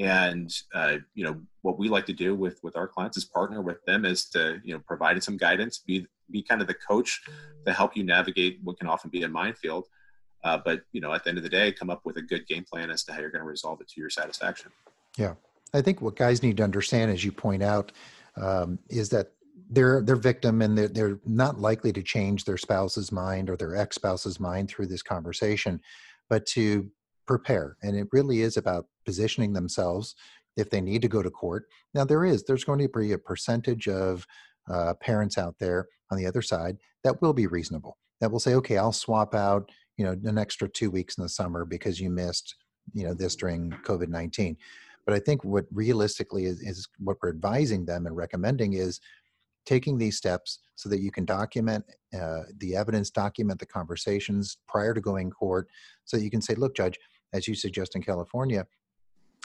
and 0.00 0.52
uh, 0.74 0.96
you 1.14 1.24
know 1.24 1.40
what 1.62 1.78
we 1.78 1.88
like 1.88 2.06
to 2.06 2.12
do 2.12 2.34
with 2.34 2.58
with 2.64 2.76
our 2.76 2.88
clients 2.88 3.16
is 3.16 3.24
partner 3.24 3.62
with 3.62 3.84
them 3.84 4.04
is 4.04 4.28
to 4.30 4.60
you 4.64 4.74
know 4.74 4.80
provide 4.84 5.22
some 5.22 5.36
guidance, 5.36 5.78
be 5.78 6.06
be 6.30 6.42
kind 6.42 6.60
of 6.60 6.66
the 6.66 6.74
coach 6.74 7.22
to 7.66 7.72
help 7.72 7.96
you 7.96 8.02
navigate 8.02 8.58
what 8.64 8.78
can 8.78 8.88
often 8.88 9.10
be 9.10 9.22
a 9.22 9.28
minefield, 9.28 9.86
uh, 10.44 10.58
but 10.62 10.82
you 10.92 11.00
know, 11.00 11.12
at 11.12 11.24
the 11.24 11.30
end 11.30 11.38
of 11.38 11.44
the 11.44 11.50
day, 11.50 11.72
come 11.72 11.90
up 11.90 12.02
with 12.04 12.18
a 12.18 12.22
good 12.22 12.46
game 12.46 12.64
plan 12.64 12.90
as 12.90 13.02
to 13.04 13.12
how 13.12 13.20
you're 13.20 13.30
going 13.30 13.42
to 13.42 13.48
resolve 13.48 13.80
it 13.80 13.88
to 13.88 14.00
your 14.00 14.10
satisfaction. 14.10 14.70
Yeah, 15.16 15.34
I 15.72 15.80
think 15.80 16.00
what 16.00 16.16
guys 16.16 16.42
need 16.42 16.58
to 16.58 16.62
understand, 16.62 17.10
as 17.10 17.24
you 17.24 17.32
point 17.32 17.62
out, 17.62 17.92
um, 18.36 18.78
is 18.90 19.08
that 19.08 19.32
they're 19.70 20.02
they're 20.02 20.16
victim 20.16 20.60
and 20.60 20.76
they're 20.76 20.88
they're 20.88 21.18
not 21.24 21.58
likely 21.58 21.92
to 21.94 22.02
change 22.02 22.44
their 22.44 22.58
spouse's 22.58 23.10
mind 23.10 23.48
or 23.48 23.56
their 23.56 23.74
ex 23.74 23.96
spouse's 23.96 24.38
mind 24.38 24.68
through 24.68 24.86
this 24.86 25.02
conversation, 25.02 25.80
but 26.28 26.44
to 26.46 26.90
prepare. 27.26 27.78
And 27.82 27.96
it 27.96 28.08
really 28.12 28.42
is 28.42 28.58
about 28.58 28.86
positioning 29.06 29.54
themselves 29.54 30.14
if 30.56 30.68
they 30.68 30.82
need 30.82 31.00
to 31.02 31.08
go 31.08 31.22
to 31.22 31.30
court. 31.30 31.66
Now 31.94 32.04
there 32.04 32.24
is 32.24 32.44
there's 32.44 32.64
going 32.64 32.80
to 32.80 32.88
be 32.88 33.12
a 33.12 33.18
percentage 33.18 33.88
of 33.88 34.26
uh, 34.70 34.92
parents 35.00 35.38
out 35.38 35.56
there 35.58 35.88
on 36.10 36.18
the 36.18 36.26
other 36.26 36.42
side 36.42 36.76
that 37.02 37.22
will 37.22 37.32
be 37.32 37.46
reasonable 37.46 37.96
that 38.20 38.30
will 38.30 38.40
say, 38.40 38.54
okay, 38.54 38.78
I'll 38.78 38.92
swap 38.92 39.34
out 39.34 39.70
you 39.96 40.04
know 40.04 40.12
an 40.24 40.38
extra 40.38 40.68
two 40.68 40.90
weeks 40.90 41.16
in 41.16 41.22
the 41.22 41.28
summer 41.28 41.64
because 41.64 42.00
you 42.00 42.10
missed 42.10 42.56
you 42.92 43.04
know 43.04 43.14
this 43.14 43.36
during 43.36 43.70
covid-19 43.84 44.56
but 45.06 45.14
i 45.14 45.18
think 45.18 45.44
what 45.44 45.64
realistically 45.72 46.44
is, 46.44 46.60
is 46.60 46.88
what 46.98 47.16
we're 47.22 47.30
advising 47.30 47.84
them 47.84 48.06
and 48.06 48.16
recommending 48.16 48.74
is 48.74 49.00
taking 49.66 49.96
these 49.96 50.16
steps 50.16 50.58
so 50.74 50.88
that 50.88 51.00
you 51.00 51.10
can 51.10 51.24
document 51.24 51.84
uh, 52.18 52.42
the 52.58 52.76
evidence 52.76 53.10
document 53.10 53.58
the 53.58 53.66
conversations 53.66 54.58
prior 54.68 54.92
to 54.92 55.00
going 55.00 55.30
court 55.30 55.68
so 56.04 56.16
you 56.16 56.30
can 56.30 56.42
say 56.42 56.54
look 56.54 56.76
judge 56.76 56.98
as 57.32 57.48
you 57.48 57.54
suggest 57.54 57.96
in 57.96 58.02
california 58.02 58.66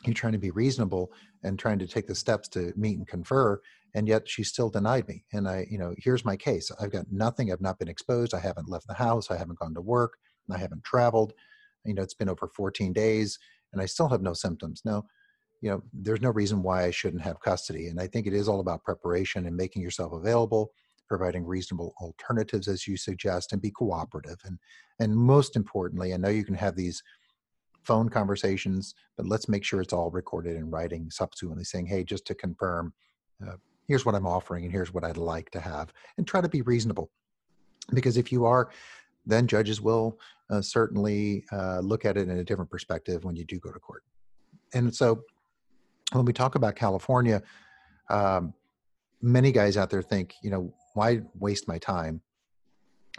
you're 0.06 0.14
trying 0.14 0.34
to 0.34 0.40
be 0.40 0.52
reasonable 0.52 1.12
and 1.44 1.60
trying 1.60 1.80
to 1.80 1.88
take 1.88 2.08
the 2.08 2.16
steps 2.16 2.48
to 2.48 2.74
meet 2.76 2.98
and 2.98 3.08
confer 3.08 3.60
and 3.96 4.08
yet 4.08 4.30
she 4.30 4.44
still 4.44 4.70
denied 4.70 5.08
me. 5.08 5.26
And 5.34 5.48
i 5.48 5.66
you 5.70 5.78
know 5.78 5.94
here's 5.98 6.24
my 6.24 6.38
case. 6.38 6.72
I've 6.80 6.92
got 6.92 7.12
nothing. 7.12 7.52
I've 7.52 7.60
not 7.60 7.80
been 7.80 7.88
exposed. 7.88 8.34
I 8.34 8.40
haven't 8.40 8.70
left 8.70 8.88
the 8.88 8.94
house. 8.94 9.32
I 9.32 9.38
haven't 9.38 9.60
gone 9.60 9.74
to 9.74 9.82
work 9.82 10.14
I 10.52 10.58
haven't 10.58 10.84
traveled. 10.84 11.34
You 11.86 11.94
know, 11.94 12.02
it's 12.02 12.14
been 12.14 12.30
over 12.30 12.48
14 12.48 12.94
days 12.94 13.40
and 13.74 13.82
I 13.82 13.86
still 13.86 14.10
have 14.10 14.22
no 14.22 14.34
symptoms. 14.34 14.82
No, 14.86 15.06
you 15.62 15.70
know, 15.70 15.84
there's 15.94 16.22
no 16.22 16.30
reason 16.30 16.64
why 16.64 16.84
I 16.84 16.92
shouldn't 16.92 17.24
have 17.24 17.40
custody. 17.42 17.88
And 17.88 18.00
I 18.00 18.08
think 18.08 18.28
it 18.28 18.34
is 18.34 18.48
all 18.48 18.60
about 18.60 18.84
preparation 18.84 19.46
and 19.46 19.56
making 19.56 19.82
yourself 19.82 20.14
available, 20.14 20.72
providing 21.08 21.46
reasonable 21.46 21.94
alternatives 22.02 22.68
as 22.68 22.88
you 22.88 22.98
suggest, 22.98 23.52
and 23.52 23.62
be 23.62 23.72
cooperative. 23.72 24.38
And 24.46 24.58
and 25.00 25.16
most 25.16 25.56
importantly, 25.56 26.14
I 26.14 26.18
know 26.18 26.30
you 26.30 26.46
can 26.46 26.56
have 26.56 26.76
these 26.76 27.04
phone 27.84 28.10
conversations, 28.10 28.94
but 29.18 29.28
let's 29.28 29.50
make 29.50 29.64
sure 29.64 29.82
it's 29.82 29.94
all 29.94 30.12
recorded 30.12 30.56
in 30.56 30.70
writing 30.70 31.10
subsequently 31.10 31.64
saying, 31.64 31.86
hey, 31.86 32.04
just 32.04 32.26
to 32.28 32.36
confirm, 32.36 32.94
uh, 33.46 33.56
here's 33.88 34.06
what 34.06 34.16
I'm 34.16 34.28
offering 34.28 34.66
and 34.66 34.72
here's 34.72 34.94
what 34.94 35.04
I'd 35.04 35.18
like 35.18 35.50
to 35.52 35.60
have, 35.60 35.94
and 36.18 36.28
try 36.28 36.42
to 36.42 36.50
be 36.50 36.62
reasonable. 36.62 37.10
Because 37.94 38.18
if 38.18 38.32
you 38.32 38.46
are, 38.46 38.70
then 39.26 39.48
judges 39.48 39.82
will 39.82 40.20
uh, 40.50 40.62
certainly 40.62 41.46
uh, 41.52 41.80
look 41.80 42.06
at 42.06 42.18
it 42.18 42.28
in 42.30 42.40
a 42.40 42.44
different 42.44 42.72
perspective 42.72 43.24
when 43.24 43.36
you 43.36 43.46
do 43.46 43.60
go 43.60 43.72
to 43.72 43.80
court. 43.80 44.04
And 44.74 44.94
so 44.94 45.24
when 46.12 46.26
we 46.26 46.34
talk 46.34 46.56
about 46.56 46.76
California, 46.76 47.42
um, 48.10 48.54
many 49.22 49.52
guys 49.52 49.78
out 49.78 49.90
there 49.90 50.02
think, 50.02 50.36
you 50.42 50.50
know, 50.50 50.74
why 50.94 51.22
waste 51.38 51.68
my 51.68 51.78
time? 51.78 52.22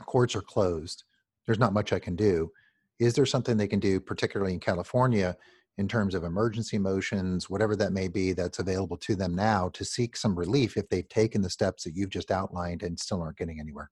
Courts 0.06 0.34
are 0.34 0.42
closed. 0.42 1.04
There's 1.46 1.58
not 1.58 1.72
much 1.72 1.92
I 1.92 1.98
can 1.98 2.16
do. 2.16 2.50
Is 2.98 3.14
there 3.14 3.26
something 3.26 3.56
they 3.56 3.68
can 3.68 3.80
do, 3.80 4.00
particularly 4.00 4.52
in 4.52 4.60
California, 4.60 5.36
in 5.78 5.88
terms 5.88 6.14
of 6.14 6.24
emergency 6.24 6.78
motions, 6.78 7.48
whatever 7.48 7.74
that 7.76 7.92
may 7.92 8.08
be, 8.08 8.32
that's 8.32 8.58
available 8.58 8.96
to 8.98 9.16
them 9.16 9.34
now 9.34 9.70
to 9.70 9.84
seek 9.84 10.16
some 10.16 10.38
relief 10.38 10.76
if 10.76 10.88
they've 10.88 11.08
taken 11.08 11.40
the 11.40 11.48
steps 11.48 11.84
that 11.84 11.96
you've 11.96 12.10
just 12.10 12.30
outlined 12.30 12.82
and 12.82 12.98
still 12.98 13.22
aren't 13.22 13.38
getting 13.38 13.60
anywhere? 13.60 13.90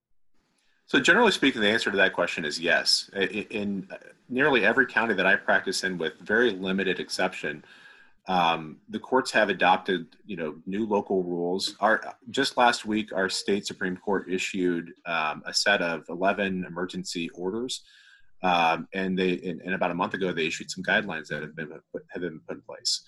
So, 0.89 0.99
generally 0.99 1.33
speaking, 1.33 1.61
the 1.61 1.69
answer 1.69 1.91
to 1.91 1.97
that 1.99 2.15
question 2.15 2.47
is 2.47 2.59
yes. 2.59 3.11
In 3.15 3.87
nearly 4.31 4.65
every 4.65 4.87
county 4.87 5.13
that 5.15 5.27
I 5.27 5.37
practice 5.37 5.85
in, 5.85 5.99
with 5.99 6.19
very 6.19 6.51
limited 6.51 6.99
exception, 6.99 7.63
um, 8.27 8.79
the 8.89 8.99
courts 8.99 9.31
have 9.33 9.51
adopted, 9.51 10.07
you 10.25 10.37
know, 10.37 10.57
new 10.65 10.87
local 10.87 11.23
rules. 11.23 11.77
Our 11.81 12.17
just 12.31 12.57
last 12.57 12.87
week, 12.87 13.13
our 13.13 13.29
state 13.29 13.67
supreme 13.67 13.99
court 13.99 14.31
issued 14.31 14.95
um, 15.05 15.43
a 15.45 15.53
set 15.53 15.83
of 15.83 16.05
11 16.09 16.65
emergency 16.65 17.29
orders, 17.35 17.83
um, 18.43 18.89
and 18.95 19.19
they 19.19 19.33
and, 19.45 19.61
and, 19.61 19.75
about 19.75 19.91
a 19.91 19.95
month 19.95 20.15
ago 20.15 20.33
they 20.33 20.47
issued 20.47 20.71
some 20.71 20.85
guidelines 20.85 21.27
that 21.29 21.43
have 21.43 21.55
been 21.55 21.69
put, 21.93 22.05
have 22.13 22.23
been 22.23 22.41
put 22.49 22.57
in 22.57 22.63
place. 22.63 23.03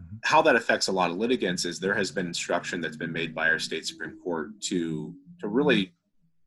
Mm-hmm. 0.00 0.16
How 0.24 0.42
that 0.42 0.56
affects 0.56 0.88
a 0.88 0.92
lot 0.92 1.12
of 1.12 1.18
litigants 1.18 1.64
is 1.66 1.78
there 1.78 1.94
has 1.94 2.10
been 2.10 2.26
instruction 2.26 2.80
that's 2.80 2.96
been 2.96 3.12
made 3.12 3.32
by 3.32 3.48
our 3.48 3.60
state 3.60 3.86
supreme 3.86 4.18
court 4.24 4.60
to 4.62 5.14
to 5.40 5.46
really 5.46 5.92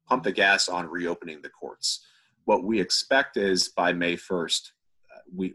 pump 0.08 0.24
the 0.24 0.32
gas 0.32 0.70
on 0.70 0.88
reopening 0.88 1.42
the 1.42 1.50
courts. 1.50 2.06
What 2.46 2.64
we 2.64 2.80
expect 2.80 3.38
is 3.38 3.70
by 3.70 3.94
May 3.94 4.16
1st, 4.16 4.72
uh, 5.14 5.20
we 5.36 5.54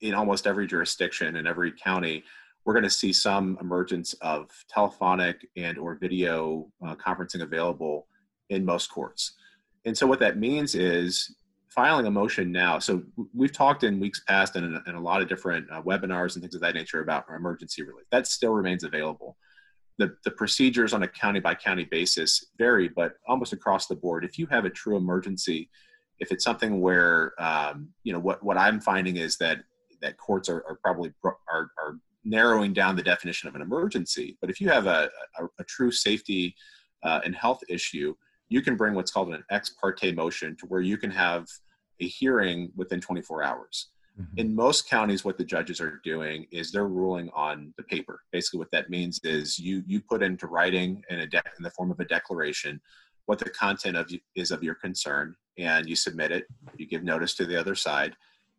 in 0.00 0.14
almost 0.14 0.46
every 0.46 0.66
jurisdiction 0.66 1.36
in 1.36 1.46
every 1.46 1.72
county, 1.72 2.22
we're 2.64 2.74
going 2.74 2.84
to 2.84 2.90
see 2.90 3.12
some 3.12 3.58
emergence 3.60 4.12
of 4.20 4.50
telephonic 4.68 5.48
and 5.56 5.78
or 5.78 5.96
video 5.96 6.70
uh, 6.86 6.94
conferencing 6.94 7.42
available 7.42 8.06
in 8.50 8.64
most 8.64 8.88
courts. 8.90 9.32
And 9.84 9.96
so 9.96 10.06
what 10.06 10.20
that 10.20 10.38
means 10.38 10.74
is 10.74 11.34
filing 11.68 12.06
a 12.06 12.10
motion 12.10 12.52
now. 12.52 12.78
So 12.78 13.02
we've 13.34 13.52
talked 13.52 13.84
in 13.84 14.00
weeks 14.00 14.22
past 14.26 14.56
and 14.56 14.66
in, 14.66 14.82
in 14.86 14.94
a 14.94 15.00
lot 15.00 15.22
of 15.22 15.28
different 15.28 15.66
uh, 15.70 15.82
webinars 15.82 16.34
and 16.34 16.42
things 16.42 16.54
of 16.54 16.60
that 16.60 16.74
nature 16.74 17.00
about 17.00 17.24
emergency 17.34 17.82
relief. 17.82 18.06
That 18.10 18.26
still 18.26 18.52
remains 18.52 18.84
available. 18.84 19.36
The, 19.98 20.14
the 20.24 20.30
procedures 20.30 20.94
on 20.94 21.02
a 21.02 21.08
county 21.08 21.40
by 21.40 21.54
county 21.54 21.84
basis 21.84 22.46
vary, 22.56 22.88
but 22.88 23.14
almost 23.26 23.52
across 23.52 23.86
the 23.86 23.96
board, 23.96 24.24
if 24.24 24.38
you 24.38 24.46
have 24.46 24.64
a 24.64 24.70
true 24.70 24.96
emergency, 24.96 25.68
if 26.20 26.30
it's 26.30 26.44
something 26.44 26.80
where 26.80 27.34
um, 27.42 27.88
you 28.04 28.12
know 28.12 28.20
what 28.20 28.42
what 28.42 28.56
I'm 28.56 28.80
finding 28.80 29.16
is 29.16 29.36
that 29.38 29.58
that 30.00 30.16
courts 30.16 30.48
are, 30.48 30.64
are 30.68 30.78
probably 30.82 31.12
are, 31.24 31.34
are 31.50 31.98
narrowing 32.24 32.72
down 32.72 32.96
the 32.96 33.02
definition 33.02 33.48
of 33.48 33.54
an 33.54 33.62
emergency. 33.62 34.36
But 34.40 34.50
if 34.50 34.60
you 34.60 34.68
have 34.68 34.86
a, 34.86 35.10
a, 35.38 35.44
a 35.58 35.64
true 35.64 35.90
safety 35.90 36.54
uh, 37.02 37.20
and 37.24 37.34
health 37.34 37.60
issue, 37.68 38.14
you 38.48 38.62
can 38.62 38.76
bring 38.76 38.94
what's 38.94 39.10
called 39.10 39.32
an 39.32 39.44
ex 39.50 39.74
parte 39.80 40.12
motion 40.12 40.56
to 40.56 40.66
where 40.66 40.80
you 40.80 40.96
can 40.96 41.10
have 41.10 41.46
a 42.00 42.06
hearing 42.06 42.70
within 42.76 43.00
24 43.00 43.42
hours. 43.42 43.88
Mm-hmm. 44.20 44.38
In 44.38 44.54
most 44.54 44.88
counties, 44.88 45.24
what 45.24 45.38
the 45.38 45.44
judges 45.44 45.80
are 45.80 46.00
doing 46.02 46.46
is 46.50 46.72
they're 46.72 46.88
ruling 46.88 47.30
on 47.34 47.72
the 47.76 47.84
paper. 47.84 48.22
Basically, 48.32 48.58
what 48.58 48.70
that 48.72 48.90
means 48.90 49.20
is 49.22 49.58
you 49.58 49.82
you 49.86 50.00
put 50.00 50.22
into 50.22 50.46
writing 50.46 51.04
in 51.08 51.20
a 51.20 51.26
de- 51.26 51.42
in 51.56 51.62
the 51.62 51.70
form 51.70 51.90
of 51.90 52.00
a 52.00 52.04
declaration 52.04 52.80
what 53.28 53.38
the 53.38 53.50
content 53.50 53.94
of 53.94 54.10
is 54.34 54.50
of 54.50 54.62
your 54.62 54.74
concern, 54.74 55.36
and 55.58 55.86
you 55.86 55.94
submit 55.94 56.32
it. 56.32 56.46
You 56.78 56.86
give 56.86 57.04
notice 57.04 57.34
to 57.34 57.44
the 57.44 57.60
other 57.60 57.74
side, 57.74 58.16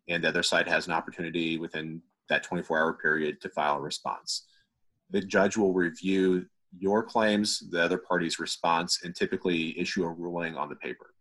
and 0.07 0.23
the 0.23 0.27
other 0.27 0.43
side 0.43 0.67
has 0.67 0.85
an 0.85 0.93
opportunity 0.93 1.57
within 1.57 2.03
that 2.29 2.43
24 2.43 2.77
hour 2.77 2.93
period 2.93 3.41
to 3.41 3.49
file 3.49 3.77
a 3.77 3.81
response. 3.81 4.45
The 5.09 5.21
judge 5.21 5.57
will 5.57 5.73
review 5.73 6.45
your 6.77 7.01
claims, 7.01 7.63
the 7.71 7.83
other 7.83 7.97
party's 7.97 8.37
response, 8.37 8.99
and 9.03 9.15
typically 9.15 9.77
issue 9.79 10.03
a 10.03 10.09
ruling 10.09 10.55
on 10.55 10.69
the 10.69 10.75
paper. 10.75 11.15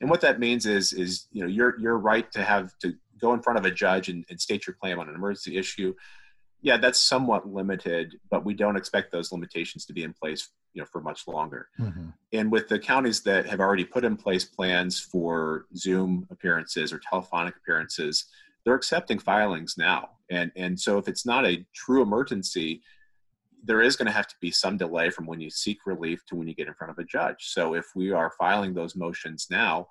And 0.00 0.10
what 0.10 0.20
that 0.22 0.40
means 0.40 0.66
is, 0.66 0.92
is 0.92 1.28
you 1.32 1.42
know, 1.42 1.48
your 1.48 1.78
your 1.80 1.98
right 1.98 2.30
to 2.32 2.42
have 2.42 2.76
to 2.80 2.94
go 3.20 3.32
in 3.32 3.42
front 3.42 3.58
of 3.58 3.64
a 3.64 3.70
judge 3.70 4.08
and, 4.08 4.24
and 4.28 4.40
state 4.40 4.66
your 4.66 4.74
claim 4.74 4.98
on 4.98 5.08
an 5.08 5.14
emergency 5.14 5.56
issue. 5.56 5.94
Yeah, 6.60 6.78
that's 6.78 6.98
somewhat 6.98 7.46
limited, 7.46 8.18
but 8.30 8.44
we 8.44 8.54
don't 8.54 8.76
expect 8.76 9.12
those 9.12 9.32
limitations 9.32 9.84
to 9.86 9.92
be 9.92 10.02
in 10.02 10.14
place 10.14 10.48
you 10.74 10.82
know 10.82 10.86
for 10.86 11.00
much 11.00 11.26
longer 11.26 11.68
mm-hmm. 11.80 12.08
and 12.32 12.52
with 12.52 12.68
the 12.68 12.78
counties 12.78 13.22
that 13.22 13.46
have 13.46 13.60
already 13.60 13.84
put 13.84 14.04
in 14.04 14.16
place 14.16 14.44
plans 14.44 15.00
for 15.00 15.66
zoom 15.76 16.26
appearances 16.30 16.92
or 16.92 16.98
telephonic 16.98 17.56
appearances 17.56 18.26
they're 18.64 18.74
accepting 18.74 19.18
filings 19.18 19.76
now 19.78 20.10
and 20.30 20.50
and 20.56 20.78
so 20.78 20.98
if 20.98 21.08
it's 21.08 21.24
not 21.24 21.46
a 21.46 21.64
true 21.74 22.02
emergency 22.02 22.82
there 23.64 23.80
is 23.80 23.96
going 23.96 24.06
to 24.06 24.12
have 24.12 24.26
to 24.26 24.34
be 24.40 24.50
some 24.50 24.76
delay 24.76 25.10
from 25.10 25.26
when 25.26 25.40
you 25.40 25.50
seek 25.50 25.78
relief 25.86 26.24
to 26.26 26.36
when 26.36 26.46
you 26.46 26.54
get 26.54 26.68
in 26.68 26.74
front 26.74 26.90
of 26.90 26.98
a 26.98 27.04
judge 27.04 27.36
so 27.40 27.74
if 27.74 27.86
we 27.94 28.12
are 28.12 28.32
filing 28.38 28.74
those 28.74 28.96
motions 28.96 29.46
now 29.50 29.86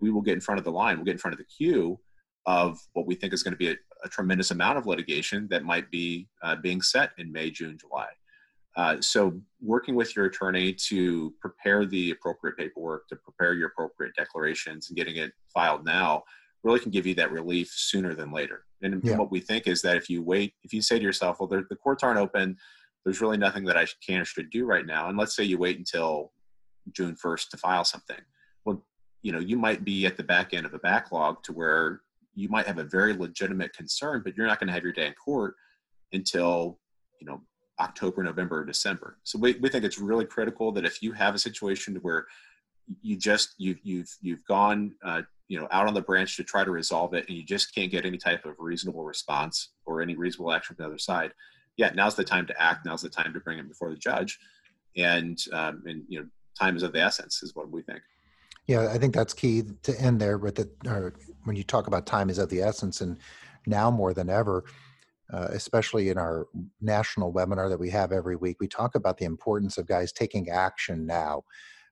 we 0.00 0.10
will 0.10 0.22
get 0.22 0.34
in 0.34 0.40
front 0.40 0.58
of 0.58 0.64
the 0.64 0.70
line 0.70 0.96
we'll 0.96 1.04
get 1.04 1.12
in 1.12 1.18
front 1.18 1.34
of 1.34 1.38
the 1.38 1.44
queue 1.44 1.98
of 2.46 2.78
what 2.94 3.06
we 3.06 3.14
think 3.14 3.32
is 3.32 3.42
going 3.42 3.52
to 3.52 3.58
be 3.58 3.70
a, 3.70 3.76
a 4.04 4.08
tremendous 4.08 4.50
amount 4.50 4.78
of 4.78 4.86
litigation 4.86 5.46
that 5.50 5.64
might 5.64 5.90
be 5.90 6.28
uh, 6.42 6.56
being 6.56 6.80
set 6.80 7.10
in 7.18 7.30
may 7.30 7.50
june 7.50 7.76
july 7.78 8.08
uh, 8.78 9.00
so 9.00 9.32
working 9.60 9.96
with 9.96 10.14
your 10.14 10.26
attorney 10.26 10.72
to 10.72 11.34
prepare 11.40 11.84
the 11.84 12.12
appropriate 12.12 12.56
paperwork, 12.56 13.08
to 13.08 13.16
prepare 13.16 13.54
your 13.54 13.66
appropriate 13.66 14.14
declarations 14.16 14.88
and 14.88 14.96
getting 14.96 15.16
it 15.16 15.32
filed 15.52 15.84
now 15.84 16.22
really 16.62 16.78
can 16.78 16.92
give 16.92 17.04
you 17.04 17.14
that 17.14 17.32
relief 17.32 17.68
sooner 17.74 18.14
than 18.14 18.30
later. 18.32 18.64
And, 18.82 19.02
yeah. 19.02 19.16
what 19.16 19.32
we 19.32 19.40
think 19.40 19.66
is 19.66 19.82
that 19.82 19.96
if 19.96 20.08
you 20.08 20.22
wait, 20.22 20.54
if 20.62 20.72
you 20.72 20.80
say 20.80 20.96
to 20.96 21.04
yourself, 21.04 21.40
well, 21.40 21.48
the 21.48 21.76
courts 21.76 22.04
aren't 22.04 22.20
open, 22.20 22.56
there's 23.04 23.20
really 23.20 23.38
nothing 23.38 23.64
that 23.64 23.76
I 23.76 23.86
can 24.06 24.20
or 24.20 24.24
should 24.24 24.50
do 24.50 24.66
right 24.66 24.86
now. 24.86 25.08
And 25.08 25.16
let's 25.16 25.34
say 25.34 25.44
you 25.44 25.58
wait 25.58 25.78
until 25.78 26.32
June 26.92 27.16
1st 27.22 27.50
to 27.50 27.56
file 27.56 27.84
something. 27.84 28.18
Well, 28.64 28.84
you 29.22 29.32
know, 29.32 29.38
you 29.38 29.56
might 29.56 29.84
be 29.84 30.06
at 30.06 30.16
the 30.16 30.22
back 30.22 30.54
end 30.54 30.66
of 30.66 30.74
a 30.74 30.78
backlog 30.78 31.42
to 31.44 31.52
where 31.52 32.00
you 32.34 32.48
might 32.48 32.66
have 32.66 32.78
a 32.78 32.84
very 32.84 33.14
legitimate 33.14 33.72
concern, 33.72 34.22
but 34.24 34.36
you're 34.36 34.46
not 34.46 34.60
going 34.60 34.68
to 34.68 34.74
have 34.74 34.84
your 34.84 34.92
day 34.92 35.06
in 35.06 35.14
court 35.14 35.54
until, 36.12 36.78
you 37.20 37.26
know, 37.26 37.40
October, 37.80 38.22
November, 38.22 38.60
or 38.60 38.64
December. 38.64 39.18
So 39.24 39.38
we, 39.38 39.54
we 39.54 39.68
think 39.68 39.84
it's 39.84 39.98
really 39.98 40.24
critical 40.24 40.72
that 40.72 40.84
if 40.84 41.02
you 41.02 41.12
have 41.12 41.34
a 41.34 41.38
situation 41.38 41.96
where 42.02 42.26
you 43.02 43.16
just 43.16 43.54
you've 43.58 43.78
you've 43.82 44.08
you've 44.20 44.44
gone 44.46 44.94
uh, 45.04 45.22
you 45.48 45.58
know 45.60 45.68
out 45.70 45.86
on 45.86 45.94
the 45.94 46.00
branch 46.00 46.36
to 46.36 46.44
try 46.44 46.64
to 46.64 46.70
resolve 46.70 47.14
it 47.14 47.26
and 47.28 47.36
you 47.36 47.44
just 47.44 47.74
can't 47.74 47.90
get 47.90 48.04
any 48.04 48.18
type 48.18 48.44
of 48.44 48.54
reasonable 48.58 49.04
response 49.04 49.72
or 49.86 50.00
any 50.00 50.16
reasonable 50.16 50.52
action 50.52 50.74
from 50.74 50.84
the 50.84 50.88
other 50.88 50.98
side 50.98 51.32
yeah 51.78 51.90
now's 51.94 52.14
the 52.14 52.24
time 52.24 52.46
to 52.46 52.62
act 52.62 52.84
now's 52.84 53.02
the 53.02 53.08
time 53.08 53.32
to 53.32 53.40
bring 53.40 53.58
it 53.58 53.68
before 53.68 53.90
the 53.90 53.96
judge 53.96 54.38
and 54.96 55.44
um, 55.52 55.82
and 55.86 56.02
you 56.08 56.20
know 56.20 56.26
time 56.58 56.76
is 56.76 56.82
of 56.82 56.92
the 56.92 57.00
essence 57.00 57.42
is 57.42 57.54
what 57.54 57.70
we 57.70 57.80
think 57.82 58.00
yeah 58.66 58.90
i 58.92 58.98
think 58.98 59.14
that's 59.14 59.32
key 59.32 59.62
to 59.82 59.98
end 59.98 60.20
there 60.20 60.36
with 60.36 60.58
it 60.58 60.70
when 61.44 61.56
you 61.56 61.64
talk 61.64 61.86
about 61.86 62.04
time 62.04 62.28
is 62.28 62.38
of 62.38 62.50
the 62.50 62.60
essence 62.60 63.00
and 63.00 63.16
now 63.66 63.90
more 63.90 64.12
than 64.12 64.28
ever 64.28 64.64
uh, 65.32 65.48
especially 65.50 66.08
in 66.08 66.18
our 66.18 66.46
national 66.80 67.32
webinar 67.32 67.68
that 67.68 67.78
we 67.78 67.90
have 67.90 68.12
every 68.12 68.36
week, 68.36 68.56
we 68.60 68.68
talk 68.68 68.94
about 68.94 69.18
the 69.18 69.24
importance 69.24 69.76
of 69.76 69.86
guys 69.86 70.12
taking 70.12 70.48
action 70.48 71.06
now. 71.06 71.42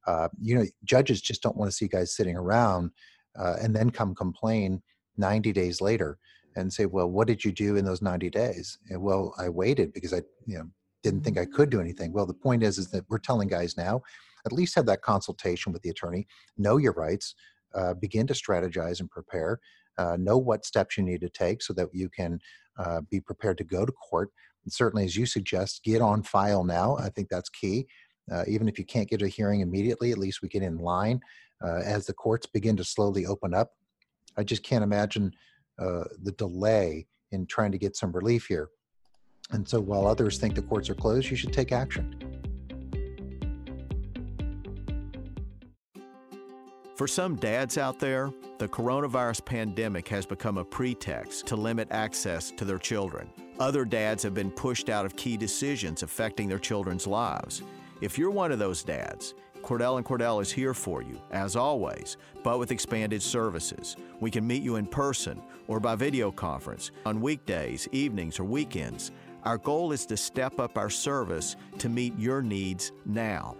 Uh, 0.07 0.29
you 0.41 0.55
know, 0.55 0.65
judges 0.85 1.21
just 1.21 1.43
don't 1.43 1.57
want 1.57 1.71
to 1.71 1.77
see 1.77 1.89
guys 1.89 2.15
sitting 2.15 2.37
around 2.37 2.91
uh, 3.39 3.57
and 3.61 3.77
then 3.77 3.91
come 3.91 4.15
complain 4.15 4.83
90 5.19 5.53
days 5.53 5.81
later 5.81 6.19
and 6.57 6.73
say, 6.73 6.87
"Well, 6.87 7.09
what 7.11 7.29
did 7.29 7.45
you 7.45 7.53
do 7.53 7.77
in 7.77 7.85
those 7.85 8.03
90 8.03 8.31
days?" 8.31 8.79
And, 8.91 9.01
well, 9.01 9.35
I 9.39 9.49
waited 9.49 9.93
because 9.93 10.13
I, 10.13 10.23
you 10.47 10.59
know, 10.59 10.69
didn't 11.03 11.23
think 11.23 11.39
I 11.39 11.45
could 11.45 11.71
do 11.71 11.81
anything. 11.81 12.13
Well, 12.13 12.27
the 12.27 12.35
point 12.35 12.63
is, 12.63 12.79
is 12.79 12.91
that 12.91 13.05
we're 13.09 13.19
telling 13.19 13.49
guys 13.49 13.77
now, 13.77 14.03
at 14.45 14.53
least 14.53 14.75
have 14.75 14.87
that 14.87 15.03
consultation 15.03 15.73
with 15.73 15.83
the 15.83 15.91
attorney, 15.91 16.27
know 16.59 16.79
your 16.79 16.93
rights, 16.93 17.35
uh, 17.75 17.95
begin 17.95 18.27
to 18.27 18.35
strategize 18.35 19.01
and 19.01 19.11
prepare, 19.11 19.61
uh, 19.99 20.17
know 20.19 20.39
what 20.39 20.65
steps 20.65 20.97
you 20.97 21.05
need 21.05 21.21
to 21.21 21.29
take 21.29 21.63
so 21.63 21.73
that 21.75 21.89
you 21.93 22.09
can 22.09 22.41
uh, 22.79 23.01
be 23.11 23.21
prepared 23.21 23.59
to 23.59 23.65
go 23.65 23.85
to 23.85 23.93
court. 23.93 24.31
And 24.65 24.73
certainly, 24.73 25.05
as 25.05 25.17
you 25.17 25.27
suggest, 25.27 25.85
get 25.85 26.01
on 26.01 26.23
file 26.23 26.65
now. 26.65 26.97
I 26.97 27.09
think 27.09 27.29
that's 27.29 27.49
key. 27.51 27.87
Uh, 28.31 28.43
even 28.49 28.69
if 28.69 28.79
you 28.79 28.85
can't 28.85 29.09
get 29.09 29.23
a 29.23 29.29
hearing 29.29 29.61
immediately, 29.61 30.11
at 30.11 30.19
least 30.19 30.43
we 30.43 30.49
get 30.49 30.63
in 30.63 30.79
line 30.79 31.21
uh, 31.65 31.83
as 31.85 32.07
the 32.07 32.13
courts 32.13 32.47
begin 32.47 32.77
to 32.77 32.85
slowly 32.85 33.27
open 33.27 33.55
up. 33.55 33.73
I 34.37 34.45
just 34.45 34.63
can't 34.63 34.85
imagine 34.85 35.33
uh, 35.79 36.05
the 36.23 36.33
delay 36.33 37.07
in 37.33 37.47
trying 37.47 37.73
to 37.73 37.79
get 37.79 37.97
some 37.97 38.13
relief 38.13 38.47
here. 38.47 38.69
And 39.51 39.69
so, 39.69 39.81
while 39.81 40.07
others 40.07 40.39
think 40.39 40.55
the 40.55 40.63
courts 40.63 40.91
are 40.91 40.95
closed, 40.95 41.31
you 41.31 41.37
should 41.37 41.53
take 41.53 41.73
action. 41.73 42.27
For 46.97 47.07
some 47.07 47.37
dads 47.37 47.77
out 47.77 47.99
there, 47.99 48.33
the 48.59 48.67
coronavirus 48.67 49.45
pandemic 49.45 50.09
has 50.09 50.25
become 50.25 50.57
a 50.57 50.65
pretext 50.65 51.47
to 51.49 51.57
limit 51.57 51.89
access 51.91 52.51
to 52.53 52.65
their 52.65 52.79
children. 52.79 53.31
Other 53.61 53.85
dads 53.85 54.23
have 54.23 54.33
been 54.33 54.51
pushed 54.51 54.89
out 54.89 55.05
of 55.05 55.15
key 55.15 55.37
decisions 55.37 56.03
affecting 56.03 56.49
their 56.49 56.59
children's 56.59 57.07
lives. 57.07 57.63
If 58.01 58.17
you're 58.17 58.31
one 58.31 58.51
of 58.51 58.59
those 58.59 58.83
dads, 58.83 59.35
Cordell 59.67 59.97
and 59.97 60.07
Cordell 60.07 60.41
is 60.41 60.53
here 60.53 60.73
for 60.73 61.03
you, 61.03 61.21
as 61.33 61.57
always, 61.57 62.19
but 62.45 62.61
with 62.61 62.71
expanded 62.71 63.21
services. 63.21 63.97
We 64.21 64.31
can 64.31 64.47
meet 64.47 64.63
you 64.63 64.77
in 64.77 64.87
person 64.87 65.43
or 65.67 65.81
by 65.81 65.97
video 65.97 66.31
conference 66.31 66.93
on 67.05 67.21
weekdays, 67.21 67.89
evenings, 67.91 68.39
or 68.39 68.45
weekends. 68.45 69.11
Our 69.43 69.59
goal 69.59 69.91
is 69.91 70.07
to 70.07 70.17
step 70.17 70.61
up 70.61 70.79
our 70.79 70.89
service 70.89 71.57
to 71.79 71.89
meet 71.89 72.17
your 72.17 72.43
needs 72.43 72.93
now. 73.07 73.57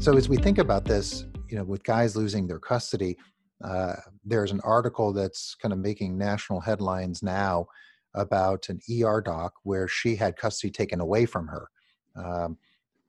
So 0.00 0.16
as 0.16 0.28
we 0.28 0.36
think 0.36 0.58
about 0.58 0.84
this, 0.84 1.26
you 1.48 1.56
know, 1.56 1.62
with 1.62 1.84
guys 1.84 2.16
losing 2.16 2.48
their 2.48 2.58
custody, 2.58 3.18
uh, 3.62 3.94
there's 4.24 4.50
an 4.50 4.60
article 4.64 5.12
that's 5.12 5.54
kind 5.54 5.72
of 5.72 5.78
making 5.78 6.18
national 6.18 6.58
headlines 6.60 7.22
now 7.22 7.68
about 8.16 8.68
an 8.68 8.80
ER 8.90 9.20
doc 9.20 9.54
where 9.62 9.86
she 9.86 10.16
had 10.16 10.36
custody 10.36 10.70
taken 10.70 11.00
away 11.00 11.26
from 11.26 11.46
her. 11.46 11.68
Um, 12.16 12.58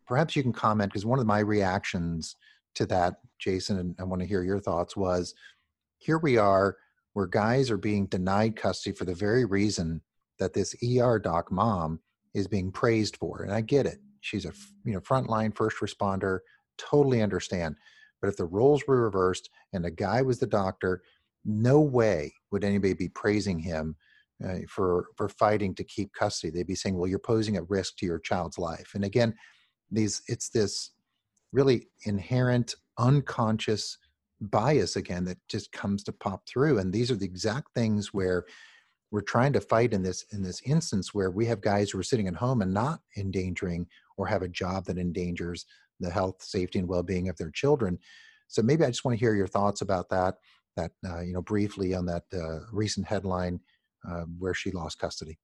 perhaps 0.05 0.35
you 0.35 0.43
can 0.43 0.53
comment 0.53 0.91
because 0.91 1.05
one 1.05 1.19
of 1.19 1.25
my 1.25 1.39
reactions 1.39 2.35
to 2.75 2.85
that, 2.87 3.15
Jason, 3.39 3.79
and 3.79 3.95
I 3.99 4.03
want 4.03 4.21
to 4.21 4.27
hear 4.27 4.43
your 4.43 4.59
thoughts 4.59 4.95
was 4.95 5.33
here 5.97 6.17
we 6.17 6.37
are 6.37 6.77
where 7.13 7.25
guys 7.25 7.71
are 7.71 7.77
being 7.77 8.05
denied 8.05 8.55
custody 8.55 8.95
for 8.95 9.05
the 9.05 9.15
very 9.15 9.45
reason 9.45 10.01
that 10.37 10.53
this 10.53 10.75
ER 10.83 11.17
doc 11.17 11.51
mom 11.51 11.99
is 12.35 12.47
being 12.47 12.71
praised 12.71 13.17
for. 13.17 13.41
And 13.41 13.51
I 13.51 13.61
get 13.61 13.87
it. 13.87 13.99
She's 14.21 14.45
a 14.45 14.53
you 14.83 14.93
know 14.93 14.99
frontline 14.99 15.55
first 15.55 15.77
responder 15.77 16.39
totally 16.77 17.21
understand. 17.21 17.75
But 18.21 18.27
if 18.27 18.37
the 18.37 18.45
roles 18.45 18.85
were 18.87 19.03
reversed 19.03 19.49
and 19.73 19.83
the 19.83 19.91
guy 19.91 20.21
was 20.21 20.39
the 20.39 20.47
doctor, 20.47 21.01
no 21.45 21.79
way 21.79 22.33
would 22.51 22.63
anybody 22.63 22.93
be 22.93 23.09
praising 23.09 23.59
him 23.59 23.95
uh, 24.45 24.59
for 24.69 25.07
for 25.15 25.29
fighting 25.29 25.73
to 25.75 25.83
keep 25.83 26.13
custody. 26.13 26.51
They'd 26.51 26.67
be 26.67 26.75
saying, 26.75 26.97
"Well, 26.97 27.09
you're 27.09 27.19
posing 27.19 27.57
a 27.57 27.63
risk 27.63 27.97
to 27.97 28.05
your 28.05 28.19
child's 28.19 28.57
life." 28.57 28.91
And 28.93 29.03
again, 29.03 29.33
these 29.91 30.21
it's 30.27 30.49
this 30.49 30.91
really 31.51 31.87
inherent 32.05 32.75
unconscious 32.97 33.97
bias 34.39 34.95
again 34.95 35.23
that 35.25 35.37
just 35.49 35.71
comes 35.71 36.03
to 36.03 36.11
pop 36.11 36.47
through 36.47 36.77
and 36.77 36.93
these 36.93 37.09
are 37.09 37.15
the 37.15 37.25
exact 37.25 37.73
things 37.73 38.13
where 38.13 38.45
we're 39.11 39.21
trying 39.21 39.53
to 39.53 39.61
fight 39.61 39.93
in 39.93 40.03
this 40.03 40.25
in 40.31 40.43
this 40.43 40.61
instance 40.65 41.13
where 41.13 41.31
we 41.31 41.45
have 41.45 41.61
guys 41.61 41.89
who 41.89 41.99
are 41.99 42.03
sitting 42.03 42.27
at 42.27 42.35
home 42.35 42.61
and 42.61 42.73
not 42.73 42.99
endangering 43.15 43.87
or 44.17 44.27
have 44.27 44.41
a 44.41 44.47
job 44.47 44.85
that 44.85 44.97
endangers 44.97 45.65
the 45.99 46.09
health, 46.09 46.43
safety, 46.43 46.79
and 46.79 46.87
well-being 46.87 47.29
of 47.29 47.37
their 47.37 47.51
children. 47.51 47.97
So 48.47 48.61
maybe 48.61 48.83
I 48.83 48.87
just 48.87 49.05
want 49.05 49.17
to 49.17 49.19
hear 49.19 49.33
your 49.33 49.47
thoughts 49.47 49.81
about 49.81 50.09
that. 50.09 50.35
That 50.75 50.91
uh, 51.05 51.21
you 51.21 51.33
know 51.33 51.41
briefly 51.41 51.95
on 51.95 52.05
that 52.05 52.23
uh, 52.33 52.59
recent 52.71 53.07
headline 53.07 53.59
uh, 54.09 54.23
where 54.39 54.53
she 54.53 54.71
lost 54.71 54.99
custody. 54.99 55.37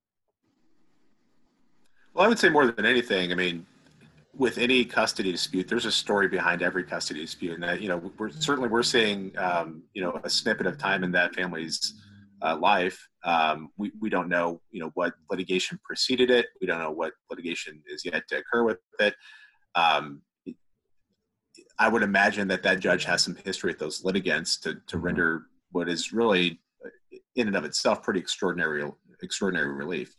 Well, 2.13 2.25
I 2.25 2.27
would 2.27 2.39
say 2.39 2.49
more 2.49 2.71
than 2.71 2.85
anything. 2.85 3.31
I 3.31 3.35
mean, 3.35 3.65
with 4.35 4.57
any 4.57 4.85
custody 4.85 5.31
dispute, 5.31 5.67
there's 5.67 5.85
a 5.85 5.91
story 5.91 6.27
behind 6.27 6.61
every 6.61 6.83
custody 6.83 7.21
dispute, 7.21 7.53
and 7.53 7.63
that 7.63 7.81
you 7.81 7.87
know 7.87 8.11
we're 8.17 8.29
certainly 8.29 8.69
we're 8.69 8.83
seeing 8.83 9.31
um, 9.37 9.83
you 9.93 10.01
know 10.01 10.19
a 10.23 10.29
snippet 10.29 10.67
of 10.67 10.77
time 10.77 11.03
in 11.03 11.11
that 11.11 11.35
family's 11.35 11.95
uh, 12.41 12.57
life. 12.57 13.07
Um, 13.23 13.69
we 13.77 13.91
we 13.99 14.09
don't 14.09 14.29
know 14.29 14.61
you 14.71 14.79
know 14.79 14.91
what 14.93 15.13
litigation 15.29 15.79
preceded 15.83 16.29
it. 16.29 16.47
We 16.61 16.67
don't 16.67 16.79
know 16.79 16.91
what 16.91 17.13
litigation 17.29 17.81
is 17.87 18.05
yet 18.05 18.23
to 18.29 18.37
occur 18.37 18.63
with 18.63 18.79
it. 18.99 19.15
Um, 19.75 20.21
I 21.79 21.87
would 21.87 22.03
imagine 22.03 22.47
that 22.49 22.63
that 22.63 22.79
judge 22.79 23.05
has 23.05 23.23
some 23.23 23.35
history 23.43 23.71
with 23.71 23.79
those 23.79 24.03
litigants 24.03 24.57
to, 24.59 24.75
to 24.75 24.79
mm-hmm. 24.95 25.05
render 25.05 25.43
what 25.71 25.89
is 25.89 26.13
really, 26.13 26.59
in 27.35 27.47
and 27.47 27.55
of 27.55 27.65
itself, 27.65 28.03
pretty 28.03 28.19
extraordinary 28.19 28.89
extraordinary 29.21 29.73
relief. 29.73 30.15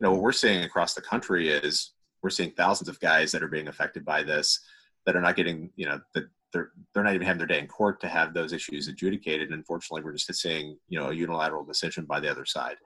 You 0.00 0.06
know, 0.06 0.12
what 0.12 0.22
we're 0.22 0.32
seeing 0.32 0.64
across 0.64 0.94
the 0.94 1.00
country 1.00 1.48
is 1.48 1.92
we're 2.22 2.30
seeing 2.30 2.52
thousands 2.52 2.88
of 2.88 3.00
guys 3.00 3.32
that 3.32 3.42
are 3.42 3.48
being 3.48 3.68
affected 3.68 4.04
by 4.04 4.22
this 4.22 4.60
that 5.04 5.16
are 5.16 5.20
not 5.20 5.36
getting, 5.36 5.70
you 5.76 5.86
know, 5.86 6.00
that 6.14 6.24
they're 6.52 6.70
they're 6.92 7.04
not 7.04 7.14
even 7.14 7.26
having 7.26 7.38
their 7.38 7.46
day 7.46 7.58
in 7.58 7.66
court 7.66 8.00
to 8.00 8.08
have 8.08 8.34
those 8.34 8.52
issues 8.52 8.88
adjudicated. 8.88 9.48
And 9.48 9.58
unfortunately, 9.58 10.02
we're 10.02 10.12
just 10.12 10.34
seeing, 10.34 10.76
you 10.88 10.98
know, 10.98 11.10
a 11.10 11.14
unilateral 11.14 11.64
decision 11.64 12.04
by 12.04 12.20
the 12.20 12.30
other 12.30 12.44
side. 12.44 12.76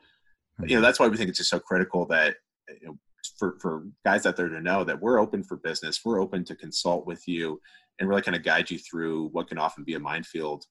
You 0.66 0.76
know, 0.76 0.82
that's 0.82 1.00
why 1.00 1.08
we 1.08 1.16
think 1.16 1.30
it's 1.30 1.38
just 1.38 1.50
so 1.50 1.58
critical 1.58 2.04
that 2.06 2.34
you 2.80 2.88
know, 2.88 2.98
for 3.38 3.56
for 3.60 3.84
guys 4.04 4.26
out 4.26 4.36
there 4.36 4.48
to 4.48 4.60
know 4.60 4.84
that 4.84 5.00
we're 5.00 5.18
open 5.18 5.42
for 5.42 5.56
business. 5.56 6.04
We're 6.04 6.20
open 6.20 6.44
to 6.44 6.54
consult 6.54 7.06
with 7.06 7.26
you 7.26 7.60
and 7.98 8.08
really 8.08 8.22
kind 8.22 8.36
of 8.36 8.42
guide 8.42 8.70
you 8.70 8.78
through 8.78 9.28
what 9.28 9.48
can 9.48 9.58
often 9.58 9.84
be 9.84 9.94
a 9.94 10.00
minefield 10.00 10.66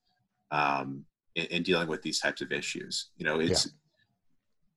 um, 0.50 1.04
in, 1.40 1.46
in, 1.46 1.62
dealing 1.62 1.88
with 1.88 2.02
these 2.02 2.20
types 2.20 2.40
of 2.40 2.52
issues. 2.52 3.10
You 3.16 3.24
know, 3.24 3.40
it's 3.40 3.68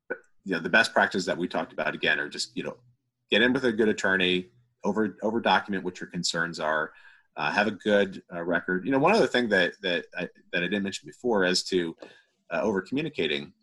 yeah. 0.09 0.15
you 0.45 0.51
know 0.53 0.59
the 0.59 0.69
best 0.69 0.93
practices 0.93 1.25
that 1.25 1.37
we 1.37 1.47
talked 1.47 1.73
about 1.73 1.93
again 1.93 2.19
are 2.19 2.29
just 2.29 2.55
you 2.55 2.63
know 2.63 2.77
get 3.31 3.41
in 3.41 3.53
with 3.53 3.65
a 3.65 3.71
good 3.71 3.89
attorney, 3.89 4.47
over 4.83 5.17
over 5.21 5.39
document 5.39 5.83
what 5.83 5.99
your 5.99 6.09
concerns 6.09 6.59
are, 6.59 6.91
uh, 7.37 7.51
have 7.51 7.67
a 7.67 7.71
good 7.71 8.21
uh, 8.33 8.43
record. 8.43 8.85
You 8.85 8.91
know, 8.91 8.99
one 8.99 9.13
other 9.13 9.27
thing 9.27 9.49
that 9.49 9.73
that 9.81 10.05
I, 10.17 10.29
that 10.51 10.63
I 10.63 10.67
didn't 10.67 10.83
mention 10.83 11.07
before 11.07 11.45
as 11.45 11.63
to 11.65 11.95
uh, 12.51 12.61
over 12.61 12.81
communicating. 12.81 13.53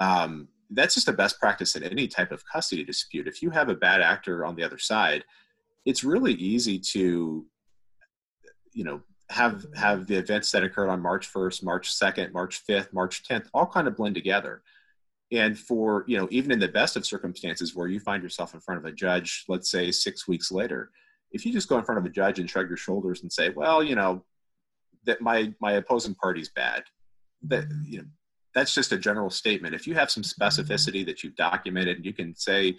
Um, 0.00 0.48
that's 0.70 0.94
just 0.94 1.08
a 1.08 1.12
best 1.12 1.38
practice 1.38 1.76
in 1.76 1.82
any 1.82 2.08
type 2.08 2.32
of 2.32 2.42
custody 2.46 2.82
dispute. 2.82 3.28
If 3.28 3.42
you 3.42 3.50
have 3.50 3.68
a 3.68 3.74
bad 3.74 4.00
actor 4.00 4.44
on 4.46 4.56
the 4.56 4.62
other 4.62 4.78
side, 4.78 5.22
it's 5.84 6.02
really 6.02 6.32
easy 6.32 6.78
to 6.78 7.46
you 8.72 8.84
know 8.84 9.02
have 9.32 9.66
have 9.74 10.06
the 10.06 10.16
events 10.16 10.50
that 10.52 10.62
occurred 10.62 10.90
on 10.90 11.00
March 11.00 11.32
1st, 11.32 11.64
March 11.64 11.90
2nd, 11.94 12.32
March 12.32 12.62
5th, 12.68 12.92
March 12.92 13.24
10th 13.24 13.48
all 13.54 13.66
kind 13.66 13.88
of 13.88 13.96
blend 13.96 14.14
together. 14.14 14.62
And 15.32 15.58
for, 15.58 16.04
you 16.06 16.18
know, 16.18 16.28
even 16.30 16.52
in 16.52 16.58
the 16.58 16.68
best 16.68 16.96
of 16.96 17.06
circumstances 17.06 17.74
where 17.74 17.88
you 17.88 17.98
find 17.98 18.22
yourself 18.22 18.52
in 18.52 18.60
front 18.60 18.78
of 18.78 18.84
a 18.84 18.92
judge, 18.92 19.44
let's 19.48 19.70
say 19.70 19.90
6 19.90 20.28
weeks 20.28 20.52
later, 20.52 20.90
if 21.30 21.46
you 21.46 21.52
just 21.52 21.68
go 21.68 21.78
in 21.78 21.84
front 21.84 21.98
of 21.98 22.04
a 22.04 22.10
judge 22.10 22.38
and 22.38 22.48
shrug 22.48 22.68
your 22.68 22.76
shoulders 22.76 23.22
and 23.22 23.32
say, 23.32 23.48
"Well, 23.48 23.82
you 23.82 23.94
know, 23.94 24.24
that 25.04 25.22
my 25.22 25.54
my 25.60 25.72
opposing 25.72 26.14
party's 26.14 26.50
bad." 26.50 26.84
That 27.44 27.64
you 27.84 27.98
know, 27.98 28.08
that's 28.54 28.74
just 28.74 28.92
a 28.92 28.98
general 28.98 29.30
statement. 29.30 29.74
If 29.74 29.86
you 29.86 29.94
have 29.94 30.10
some 30.10 30.22
specificity 30.22 31.04
that 31.06 31.22
you've 31.22 31.36
documented 31.36 31.96
and 31.96 32.04
you 32.04 32.12
can 32.12 32.36
say 32.36 32.76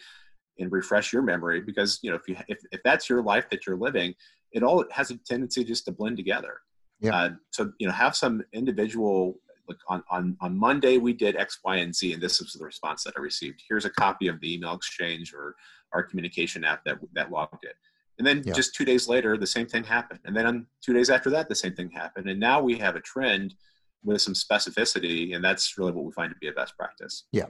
and 0.60 0.72
refresh 0.72 1.12
your 1.12 1.24
memory 1.24 1.62
because, 1.62 2.00
you 2.04 2.12
know, 2.12 2.16
if 2.16 2.28
you 2.28 2.36
if, 2.48 2.60
if 2.72 2.82
that's 2.84 3.10
your 3.10 3.24
life 3.24 3.50
that 3.50 3.66
you're 3.66 3.78
living, 3.78 4.14
it 4.54 4.64
all 4.64 4.86
has 4.92 5.12
a 5.12 5.18
tendency 5.18 5.64
just 5.64 5.86
to 5.86 5.92
blend 5.92 6.18
together. 6.18 6.58
Yeah. 7.00 7.16
Uh, 7.16 7.30
so 7.52 7.72
you 7.80 7.88
know, 7.88 7.94
have 7.94 8.16
some 8.16 8.44
individual 8.54 9.40
like 9.68 9.78
on, 9.88 10.04
on 10.10 10.38
on 10.42 10.58
Monday 10.58 10.98
we 10.98 11.14
did 11.14 11.36
X, 11.36 11.60
Y, 11.64 11.78
and 11.78 11.96
Z, 11.96 12.14
and 12.14 12.22
this 12.22 12.40
was 12.40 12.54
the 12.54 12.66
response 12.66 13.04
that 13.04 13.14
I 13.18 13.22
received. 13.22 13.64
Here's 13.68 13.86
a 13.86 13.90
copy 13.90 14.28
of 14.28 14.40
the 14.40 14.54
email 14.54 14.74
exchange 14.74 15.34
or 15.34 15.56
our 15.94 16.04
communication 16.04 16.64
app 16.64 16.84
that 16.86 16.98
that 17.14 17.32
logged 17.32 17.64
it. 17.64 17.76
And 18.20 18.28
then 18.28 18.44
yeah. 18.46 18.54
just 18.54 18.76
two 18.76 18.86
days 18.86 19.08
later, 19.08 19.38
the 19.38 19.48
same 19.48 19.68
thing 19.68 19.84
happened. 19.84 20.20
And 20.26 20.36
then 20.36 20.46
on 20.46 20.68
two 20.82 20.94
days 20.94 21.10
after 21.10 21.30
that, 21.32 21.50
the 21.50 21.56
same 21.56 21.74
thing 21.74 21.90
happened. 21.90 22.30
And 22.30 22.40
now 22.40 22.62
we 22.62 22.78
have 22.78 22.96
a 22.96 23.02
trend 23.02 23.56
with 24.04 24.22
some 24.22 24.34
specificity, 24.34 25.36
and 25.36 25.44
that's 25.44 25.78
really 25.78 25.92
what 25.92 26.06
we 26.06 26.12
find 26.12 26.32
to 26.32 26.38
be 26.40 26.48
a 26.48 26.52
best 26.52 26.78
practice. 26.78 27.24
Yeah. 27.32 27.48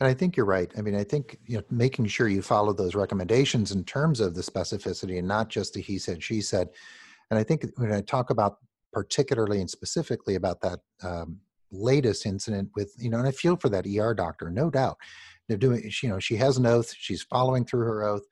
And 0.00 0.08
I 0.08 0.14
think 0.14 0.36
you're 0.36 0.46
right. 0.46 0.72
I 0.78 0.80
mean, 0.80 0.94
I 0.94 1.04
think 1.04 1.38
you 1.46 1.58
know, 1.58 1.64
making 1.70 2.06
sure 2.06 2.26
you 2.26 2.40
follow 2.40 2.72
those 2.72 2.94
recommendations 2.94 3.70
in 3.70 3.84
terms 3.84 4.18
of 4.20 4.34
the 4.34 4.40
specificity 4.40 5.18
and 5.18 5.28
not 5.28 5.50
just 5.50 5.74
the 5.74 5.82
he 5.82 5.98
said, 5.98 6.22
she 6.22 6.40
said. 6.40 6.68
And 7.30 7.38
I 7.38 7.44
think 7.44 7.66
when 7.76 7.92
I 7.92 8.00
talk 8.00 8.30
about 8.30 8.56
particularly 8.92 9.60
and 9.60 9.70
specifically 9.70 10.34
about 10.34 10.60
that 10.62 10.80
um, 11.02 11.38
latest 11.70 12.26
incident 12.26 12.70
with, 12.74 12.94
you 12.98 13.10
know, 13.10 13.18
and 13.18 13.28
I 13.28 13.30
feel 13.30 13.56
for 13.56 13.68
that 13.68 13.86
ER 13.86 14.14
doctor, 14.14 14.50
no 14.50 14.70
doubt. 14.70 14.96
They're 15.48 15.58
doing, 15.58 15.90
you 16.02 16.08
know, 16.08 16.18
she 16.18 16.36
has 16.36 16.56
an 16.56 16.66
oath, 16.66 16.94
she's 16.96 17.22
following 17.22 17.64
through 17.64 17.84
her 17.84 18.02
oath. 18.02 18.22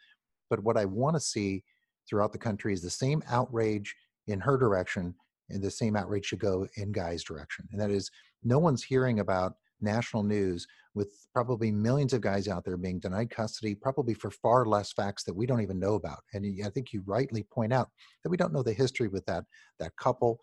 But 0.50 0.62
what 0.62 0.76
I 0.76 0.86
want 0.86 1.16
to 1.16 1.20
see 1.20 1.64
throughout 2.08 2.32
the 2.32 2.38
country 2.38 2.72
is 2.72 2.80
the 2.80 2.90
same 2.90 3.22
outrage 3.28 3.94
in 4.26 4.40
her 4.40 4.56
direction 4.56 5.14
and 5.50 5.62
the 5.62 5.70
same 5.70 5.96
outrage 5.96 6.26
should 6.26 6.40
go 6.40 6.66
in 6.76 6.92
Guy's 6.92 7.22
direction. 7.22 7.68
And 7.72 7.80
that 7.80 7.90
is, 7.90 8.10
no 8.44 8.58
one's 8.58 8.82
hearing 8.82 9.20
about 9.20 9.54
national 9.80 10.22
news 10.22 10.66
with 10.94 11.26
probably 11.32 11.70
millions 11.70 12.12
of 12.12 12.20
guys 12.20 12.48
out 12.48 12.64
there 12.64 12.76
being 12.76 12.98
denied 12.98 13.30
custody, 13.30 13.74
probably 13.74 14.14
for 14.14 14.30
far 14.30 14.66
less 14.66 14.92
facts 14.92 15.24
that 15.24 15.34
we 15.34 15.46
don't 15.46 15.62
even 15.62 15.78
know 15.78 15.94
about. 15.94 16.18
And 16.32 16.44
I 16.64 16.70
think 16.70 16.92
you 16.92 17.02
rightly 17.06 17.44
point 17.44 17.72
out 17.72 17.88
that 18.22 18.30
we 18.30 18.36
don't 18.36 18.52
know 18.52 18.62
the 18.62 18.72
history 18.72 19.08
with 19.08 19.24
that 19.26 19.44
that 19.78 19.96
couple. 19.96 20.38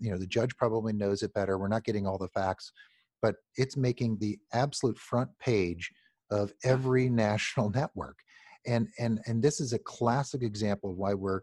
You 0.00 0.10
know, 0.10 0.18
the 0.18 0.26
judge 0.26 0.56
probably 0.56 0.92
knows 0.92 1.22
it 1.22 1.34
better. 1.34 1.58
We're 1.58 1.68
not 1.68 1.84
getting 1.84 2.06
all 2.06 2.18
the 2.18 2.28
facts, 2.28 2.72
but 3.22 3.36
it's 3.56 3.76
making 3.76 4.18
the 4.18 4.38
absolute 4.52 4.98
front 4.98 5.30
page 5.40 5.90
of 6.30 6.52
every 6.64 7.08
national 7.26 7.70
network. 7.70 8.18
And 8.66 8.88
and 8.98 9.20
and 9.26 9.42
this 9.42 9.60
is 9.60 9.72
a 9.72 9.78
classic 9.78 10.42
example 10.42 10.90
of 10.90 10.96
why 10.96 11.14
we're 11.14 11.40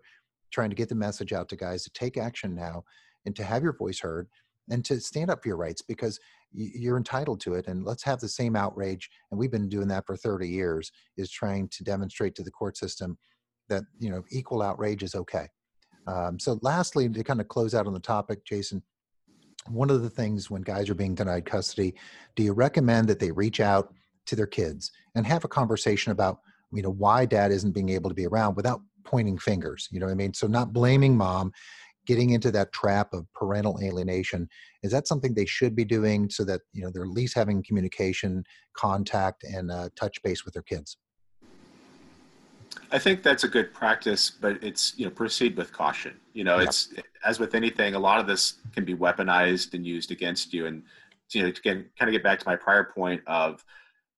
trying 0.52 0.70
to 0.70 0.76
get 0.76 0.90
the 0.90 0.96
message 0.96 1.34
out 1.34 1.50
to 1.50 1.56
guys 1.56 1.84
to 1.84 1.90
take 1.92 2.18
action 2.18 2.56
now 2.56 2.84
and 3.26 3.36
to 3.36 3.44
have 3.44 3.64
your 3.64 3.76
voice 3.76 4.00
heard 4.00 4.28
and 4.70 4.84
to 4.86 5.00
stand 5.00 5.30
up 5.30 5.42
for 5.42 5.50
your 5.50 5.58
rights 5.58 5.82
because 5.82 6.20
you're 6.54 6.98
entitled 6.98 7.40
to 7.42 7.54
it 7.54 7.68
and 7.68 7.84
let's 7.84 8.04
have 8.04 8.20
the 8.20 8.30
same 8.30 8.56
outrage 8.56 9.10
and 9.32 9.40
we've 9.40 9.52
been 9.52 9.70
doing 9.70 9.88
that 9.88 10.06
for 10.06 10.16
30 10.16 10.48
years 10.48 10.92
is 11.18 11.30
trying 11.30 11.68
to 11.70 11.84
demonstrate 11.84 12.36
to 12.36 12.44
the 12.44 12.52
court 12.52 12.78
system 12.78 13.18
that 13.70 13.84
you 14.00 14.10
know 14.10 14.24
equal 14.32 14.62
outrage 14.62 15.04
is 15.04 15.16
okay. 15.16 15.48
Um, 16.08 16.40
so 16.40 16.58
lastly 16.62 17.10
to 17.10 17.24
kind 17.24 17.42
of 17.42 17.50
close 17.50 17.76
out 17.76 17.88
on 17.88 17.94
the 17.94 18.00
topic 18.00 18.46
jason 18.46 18.82
one 19.70 19.90
of 19.90 20.02
the 20.02 20.10
things 20.10 20.50
when 20.50 20.62
guys 20.62 20.90
are 20.90 20.96
being 20.96 21.16
denied 21.16 21.46
custody 21.46 21.94
do 22.36 22.44
you 22.44 22.54
recommend 22.54 23.10
that 23.10 23.20
they 23.20 23.32
reach 23.32 23.60
out 23.60 23.94
to 24.26 24.36
their 24.36 24.48
kids 24.48 24.92
and 25.16 25.28
have 25.28 25.44
a 25.44 25.50
conversation 25.50 26.14
about 26.14 26.40
you 26.72 26.82
know 26.82 26.92
why 26.92 27.26
dad 27.26 27.52
isn't 27.52 27.74
being 27.74 27.90
able 27.90 28.10
to 28.10 28.16
be 28.16 28.26
around 28.26 28.56
without 28.56 28.80
pointing 29.04 29.38
fingers 29.38 29.90
you 29.92 30.00
know 30.00 30.06
what 30.06 30.14
i 30.14 30.16
mean? 30.16 30.34
So 30.34 30.48
not 30.48 30.72
blaming 30.72 31.18
mom 31.18 31.52
getting 32.08 32.32
into 32.32 32.50
that 32.52 32.72
trap 32.72 33.14
of 33.14 33.32
parental 33.34 33.78
alienation 33.84 34.48
is 34.82 34.92
that 34.92 35.08
something 35.08 35.34
they 35.34 35.46
should 35.46 35.76
be 35.76 35.86
doing 35.86 36.30
so 36.30 36.44
that 36.46 36.62
you 36.74 36.82
know 36.82 36.90
they're 36.92 37.04
at 37.04 37.10
least 37.10 37.36
having 37.36 37.62
communication 37.62 38.44
contact 38.76 39.44
and 39.44 39.70
uh, 39.70 39.90
touch 39.96 40.22
base 40.24 40.46
with 40.46 40.54
their 40.54 40.64
kids? 40.64 40.98
I 42.92 43.00
think 43.00 43.22
that's 43.22 43.44
a 43.44 43.48
good 43.48 43.74
practice 43.74 44.30
but 44.30 44.64
it's 44.64 44.98
you 44.98 45.06
know 45.06 45.12
proceed 45.12 45.56
with 45.58 45.72
caution. 45.72 46.16
You 46.34 46.46
know 46.46 46.58
yep. 46.58 46.70
it's 46.70 46.94
as 47.26 47.40
with 47.40 47.54
anything 47.54 47.94
a 47.94 48.00
lot 48.00 48.20
of 48.20 48.26
this 48.26 48.56
can 48.74 48.86
be 48.86 48.96
weaponized 48.96 49.74
and 49.74 49.86
used 49.86 50.12
against 50.12 50.54
you. 50.54 50.66
And 50.66 50.84
you 51.32 51.44
know 51.44 51.52
to 51.52 51.62
get, 51.62 51.98
kind 51.98 52.10
of 52.10 52.14
get 52.14 52.24
back 52.24 52.40
to 52.40 52.48
my 52.48 52.56
prior 52.56 52.86
point 52.86 53.22
of 53.28 53.64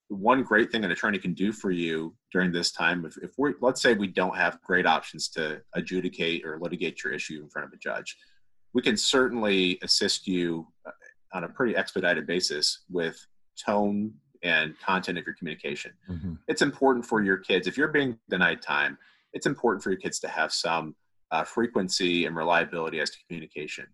one 0.10 0.44
great 0.44 0.72
thing 0.72 0.84
an 0.84 0.92
attorney 0.92 1.20
can 1.20 1.34
do 1.34 1.54
for 1.54 1.72
you 1.72 2.14
during 2.34 2.52
this 2.52 2.72
time 2.72 3.06
if, 3.06 3.16
if 3.22 3.32
we're 3.38 3.54
let's 3.62 3.82
say 3.82 3.94
we 3.94 4.08
don't 4.08 4.36
have 4.36 4.62
great 4.64 4.86
options 4.86 5.30
to 5.30 5.62
adjudicate 5.76 6.44
or 6.46 6.60
litigate 6.60 7.04
your 7.04 7.14
issue 7.14 7.42
in 7.42 7.50
front 7.50 7.68
of 7.68 7.74
a 7.74 7.78
judge 7.78 8.18
we 8.74 8.82
can 8.82 8.98
certainly 8.98 9.78
assist 9.84 10.28
you 10.28 10.68
uh, 10.86 10.92
on 11.34 11.44
a 11.44 11.50
pretty 11.50 11.76
expedited 11.76 12.26
basis 12.26 12.86
with 12.90 13.24
tone 13.64 14.12
and 14.44 14.74
content 14.80 15.18
of 15.18 15.26
your 15.26 15.36
communication 15.36 15.92
mm-hmm. 16.10 16.34
it's 16.48 16.64
important 16.64 17.06
for 17.06 17.22
your 17.22 17.38
kids 17.38 17.68
if 17.68 17.78
you're 17.78 17.88
being 17.88 18.18
denied 18.30 18.62
time 18.62 18.98
it's 19.34 19.46
important 19.46 19.84
for 19.84 19.92
your 19.92 20.00
kids 20.00 20.20
to 20.20 20.28
have 20.28 20.52
some 20.52 20.96
uh, 21.32 21.44
frequency 21.44 22.26
and 22.26 22.36
reliability 22.36 23.00
as 23.00 23.12
to 23.12 23.18
communication 23.28 23.86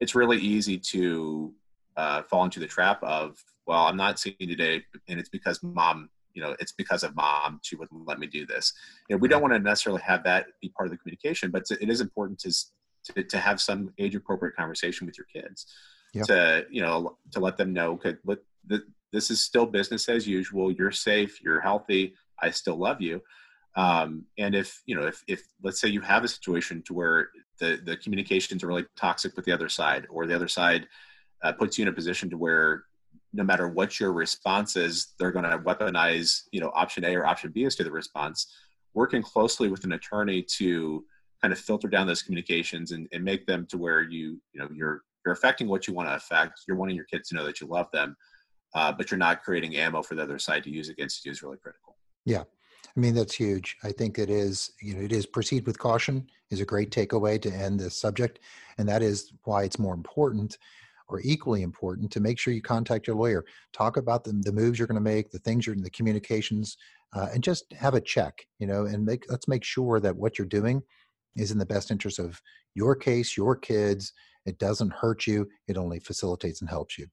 it's 0.00 0.14
really 0.14 0.38
easy 0.38 0.78
to 0.78 1.52
uh, 1.96 2.22
fall 2.22 2.44
into 2.44 2.60
the 2.60 2.66
trap 2.66 3.02
of 3.02 3.36
well, 3.66 3.86
I'm 3.86 3.96
not 3.96 4.18
seeing 4.18 4.36
you 4.38 4.46
today, 4.46 4.82
and 5.08 5.18
it's 5.18 5.28
because 5.28 5.62
mom, 5.62 6.08
you 6.34 6.42
know, 6.42 6.54
it's 6.58 6.72
because 6.72 7.02
of 7.02 7.16
mom. 7.16 7.60
She 7.62 7.76
wouldn't 7.76 8.06
let 8.06 8.18
me 8.18 8.26
do 8.26 8.46
this. 8.46 8.72
You 9.08 9.16
know, 9.16 9.20
we 9.20 9.28
don't 9.28 9.42
want 9.42 9.54
to 9.54 9.58
necessarily 9.58 10.02
have 10.02 10.24
that 10.24 10.46
be 10.60 10.68
part 10.68 10.86
of 10.86 10.92
the 10.92 10.98
communication, 10.98 11.50
but 11.50 11.64
it 11.70 11.88
is 11.88 12.00
important 12.00 12.38
to 12.40 12.52
to, 13.14 13.22
to 13.22 13.38
have 13.38 13.60
some 13.60 13.92
age 13.98 14.14
appropriate 14.14 14.56
conversation 14.56 15.06
with 15.06 15.16
your 15.16 15.26
kids. 15.32 15.66
Yep. 16.14 16.26
To 16.26 16.66
you 16.70 16.82
know, 16.82 17.18
to 17.32 17.40
let 17.40 17.56
them 17.56 17.72
know, 17.72 17.92
okay, 17.92 18.16
look, 18.24 18.40
this 19.12 19.30
is 19.30 19.40
still 19.40 19.66
business 19.66 20.08
as 20.08 20.26
usual. 20.26 20.70
You're 20.70 20.92
safe. 20.92 21.42
You're 21.42 21.60
healthy. 21.60 22.14
I 22.40 22.50
still 22.50 22.76
love 22.76 23.00
you. 23.00 23.22
Um, 23.76 24.24
and 24.38 24.54
if 24.54 24.82
you 24.86 24.94
know, 24.94 25.06
if 25.06 25.22
if 25.26 25.42
let's 25.62 25.80
say 25.80 25.88
you 25.88 26.00
have 26.00 26.24
a 26.24 26.28
situation 26.28 26.82
to 26.86 26.94
where 26.94 27.30
the 27.60 27.80
the 27.84 27.96
communications 27.96 28.64
are 28.64 28.68
really 28.68 28.86
toxic 28.96 29.36
with 29.36 29.44
the 29.44 29.52
other 29.52 29.68
side, 29.68 30.06
or 30.10 30.26
the 30.26 30.34
other 30.34 30.48
side 30.48 30.88
uh, 31.42 31.52
puts 31.52 31.78
you 31.78 31.82
in 31.82 31.88
a 31.88 31.92
position 31.92 32.30
to 32.30 32.38
where 32.38 32.84
no 33.36 33.44
matter 33.44 33.68
what 33.68 34.00
your 34.00 34.12
response 34.12 34.76
is, 34.76 35.14
they're 35.18 35.30
going 35.30 35.44
to 35.44 35.58
weaponize, 35.58 36.44
you 36.52 36.60
know, 36.60 36.72
option 36.74 37.04
A 37.04 37.14
or 37.14 37.26
option 37.26 37.52
B 37.52 37.64
as 37.64 37.76
to 37.76 37.84
the 37.84 37.90
response. 37.90 38.46
Working 38.94 39.22
closely 39.22 39.68
with 39.68 39.84
an 39.84 39.92
attorney 39.92 40.42
to 40.56 41.04
kind 41.42 41.52
of 41.52 41.58
filter 41.58 41.88
down 41.88 42.06
those 42.06 42.22
communications 42.22 42.92
and, 42.92 43.06
and 43.12 43.22
make 43.22 43.46
them 43.46 43.66
to 43.66 43.76
where 43.76 44.02
you, 44.02 44.40
you 44.52 44.60
know, 44.60 44.68
you're 44.72 45.02
you're 45.24 45.34
affecting 45.34 45.68
what 45.68 45.86
you 45.86 45.92
want 45.92 46.08
to 46.08 46.14
affect. 46.14 46.60
You're 46.66 46.76
wanting 46.76 46.96
your 46.96 47.04
kids 47.04 47.28
to 47.28 47.34
know 47.34 47.44
that 47.44 47.60
you 47.60 47.66
love 47.66 47.90
them, 47.92 48.16
uh, 48.74 48.92
but 48.92 49.10
you're 49.10 49.18
not 49.18 49.42
creating 49.42 49.76
ammo 49.76 50.00
for 50.02 50.14
the 50.14 50.22
other 50.22 50.38
side 50.38 50.62
to 50.64 50.70
use 50.70 50.88
against 50.88 51.24
you 51.24 51.32
is 51.32 51.42
really 51.42 51.58
critical. 51.58 51.96
Yeah. 52.24 52.44
I 52.96 53.00
mean, 53.00 53.14
that's 53.14 53.34
huge. 53.34 53.76
I 53.82 53.90
think 53.90 54.18
it 54.18 54.30
is, 54.30 54.70
you 54.80 54.94
know, 54.94 55.02
it 55.02 55.12
is 55.12 55.26
proceed 55.26 55.66
with 55.66 55.78
caution 55.78 56.30
is 56.50 56.60
a 56.60 56.64
great 56.64 56.90
takeaway 56.90 57.42
to 57.42 57.50
end 57.50 57.80
this 57.80 57.96
subject. 57.96 58.38
And 58.78 58.88
that 58.88 59.02
is 59.02 59.32
why 59.44 59.64
it's 59.64 59.80
more 59.80 59.94
important 59.94 60.58
or 61.08 61.20
equally 61.22 61.62
important 61.62 62.10
to 62.10 62.20
make 62.20 62.38
sure 62.38 62.52
you 62.52 62.62
contact 62.62 63.06
your 63.06 63.16
lawyer 63.16 63.44
talk 63.72 63.96
about 63.96 64.24
the, 64.24 64.32
the 64.42 64.52
moves 64.52 64.78
you're 64.78 64.88
going 64.88 64.94
to 64.94 65.00
make 65.00 65.30
the 65.30 65.38
things 65.40 65.66
you're 65.66 65.76
in 65.76 65.82
the 65.82 65.90
communications 65.90 66.76
uh, 67.14 67.28
and 67.32 67.42
just 67.42 67.72
have 67.72 67.94
a 67.94 68.00
check 68.00 68.46
you 68.58 68.66
know 68.66 68.86
and 68.86 69.04
make 69.04 69.24
let's 69.28 69.48
make 69.48 69.64
sure 69.64 70.00
that 70.00 70.16
what 70.16 70.38
you're 70.38 70.46
doing 70.46 70.82
is 71.36 71.50
in 71.50 71.58
the 71.58 71.66
best 71.66 71.90
interest 71.90 72.18
of 72.18 72.40
your 72.74 72.94
case 72.94 73.36
your 73.36 73.56
kids. 73.56 74.12
It 74.44 74.58
doesn't 74.58 74.92
hurt 74.92 75.26
you. 75.26 75.48
It 75.66 75.76
only 75.76 75.98
facilitates 75.98 76.60
and 76.60 76.70
helps 76.70 76.98
you. 76.98 77.06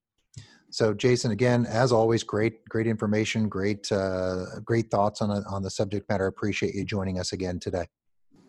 So 0.70 0.94
jason 0.94 1.32
again 1.32 1.66
as 1.68 1.92
always 1.92 2.24
great 2.24 2.66
great 2.68 2.88
information 2.88 3.48
great 3.48 3.92
uh, 3.92 4.60
great 4.66 4.90
thoughts 4.90 5.22
on, 5.22 5.30
a, 5.30 5.44
on 5.48 5.62
the 5.62 5.70
subject 5.70 6.10
matter. 6.10 6.28
Appreciate 6.28 6.74
you 6.74 6.84
joining 6.84 7.20
us 7.20 7.32
again 7.32 7.60
today. 7.60 7.88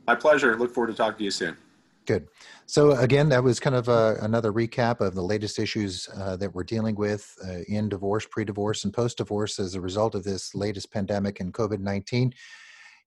My 0.07 0.15
pleasure. 0.15 0.57
Look 0.57 0.73
forward 0.73 0.91
to 0.91 0.95
talking 0.95 1.19
to 1.19 1.25
you 1.25 1.31
soon 1.31 1.57
Good. 2.07 2.29
So 2.67 2.93
again, 2.93 3.31
that 3.31 3.43
was 3.43 3.59
kind 3.59 3.75
of 3.75 3.89
a, 3.89 4.19
another 4.21 4.53
recap 4.53 5.01
of 5.01 5.15
the 5.15 5.23
latest 5.23 5.59
issues 5.59 6.07
uh, 6.15 6.37
that 6.37 6.55
we're 6.55 6.65
dealing 6.65 6.97
with 6.97 7.35
uh, 7.43 7.61
in 7.67 7.89
divorce, 7.89 8.27
pre-divorce, 8.31 8.85
and 8.85 8.93
post-divorce 8.93 9.59
as 9.59 9.75
a 9.75 9.81
result 9.81 10.15
of 10.15 10.23
this 10.23 10.55
latest 10.55 10.93
pandemic 10.93 11.41
and 11.41 11.55
COVID-19. 11.55 12.33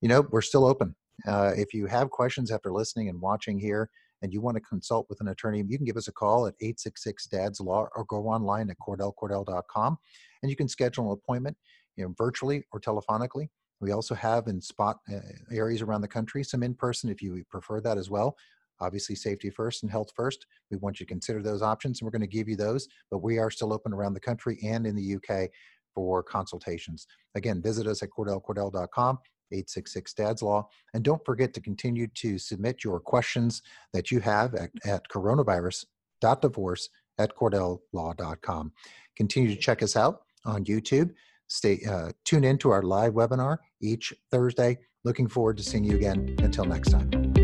You 0.01 0.09
know, 0.09 0.27
we're 0.31 0.41
still 0.41 0.65
open. 0.65 0.95
Uh, 1.27 1.51
if 1.55 1.75
you 1.75 1.85
have 1.85 2.09
questions 2.09 2.51
after 2.51 2.71
listening 2.71 3.09
and 3.09 3.21
watching 3.21 3.59
here, 3.59 3.89
and 4.23 4.33
you 4.33 4.41
want 4.41 4.55
to 4.55 4.61
consult 4.61 5.05
with 5.09 5.21
an 5.21 5.27
attorney, 5.27 5.63
you 5.67 5.77
can 5.77 5.85
give 5.85 5.97
us 5.97 6.07
a 6.07 6.11
call 6.11 6.47
at 6.47 6.55
866 6.59 7.27
DADS 7.27 7.59
Law 7.61 7.87
or 7.95 8.03
go 8.05 8.27
online 8.27 8.71
at 8.71 8.77
cordellcordell.com, 8.79 9.97
and 10.41 10.49
you 10.49 10.55
can 10.55 10.67
schedule 10.67 11.11
an 11.11 11.19
appointment, 11.23 11.55
you 11.97 12.03
know, 12.03 12.15
virtually 12.17 12.63
or 12.71 12.79
telephonically. 12.79 13.49
We 13.79 13.91
also 13.91 14.15
have 14.15 14.47
in 14.47 14.59
spot 14.59 14.97
uh, 15.13 15.19
areas 15.51 15.83
around 15.83 16.01
the 16.01 16.07
country 16.07 16.43
some 16.43 16.63
in 16.63 16.73
person 16.73 17.11
if 17.11 17.21
you 17.21 17.43
prefer 17.51 17.79
that 17.81 17.99
as 17.99 18.09
well 18.09 18.35
obviously 18.79 19.15
safety 19.15 19.49
first 19.49 19.83
and 19.83 19.91
health 19.91 20.11
first. 20.15 20.45
We 20.71 20.77
want 20.77 20.99
you 20.99 21.05
to 21.05 21.09
consider 21.09 21.41
those 21.41 21.61
options, 21.61 21.99
and 21.99 22.05
we're 22.05 22.11
going 22.11 22.21
to 22.21 22.27
give 22.27 22.47
you 22.47 22.55
those. 22.55 22.87
But 23.11 23.19
we 23.19 23.37
are 23.37 23.49
still 23.49 23.73
open 23.73 23.93
around 23.93 24.13
the 24.13 24.19
country 24.19 24.59
and 24.63 24.85
in 24.85 24.95
the 24.95 25.15
UK 25.15 25.49
for 25.93 26.21
consultations. 26.23 27.07
Again, 27.35 27.61
visit 27.61 27.87
us 27.87 28.03
at 28.03 28.09
cordellcordell.com. 28.09 29.19
866 29.51 30.13
Dad's 30.13 30.41
Law. 30.41 30.67
And 30.93 31.03
don't 31.03 31.23
forget 31.25 31.53
to 31.53 31.61
continue 31.61 32.07
to 32.15 32.37
submit 32.37 32.83
your 32.83 32.99
questions 32.99 33.61
that 33.93 34.11
you 34.11 34.19
have 34.19 34.53
at, 34.55 34.71
at 34.85 35.07
coronavirus.divorce 35.09 36.89
at 37.17 37.35
cordelllaw.com. 37.35 38.71
Continue 39.15 39.55
to 39.55 39.59
check 39.59 39.81
us 39.81 39.95
out 39.95 40.21
on 40.45 40.65
YouTube. 40.65 41.11
Stay 41.47 41.79
uh, 41.89 42.11
tune 42.25 42.43
in 42.43 42.57
to 42.59 42.71
our 42.71 42.83
live 42.83 43.13
webinar 43.13 43.57
each 43.81 44.13
Thursday. 44.31 44.77
Looking 45.03 45.27
forward 45.27 45.57
to 45.57 45.63
seeing 45.63 45.85
you 45.85 45.95
again. 45.95 46.35
Until 46.39 46.65
next 46.65 46.91
time. 46.91 47.36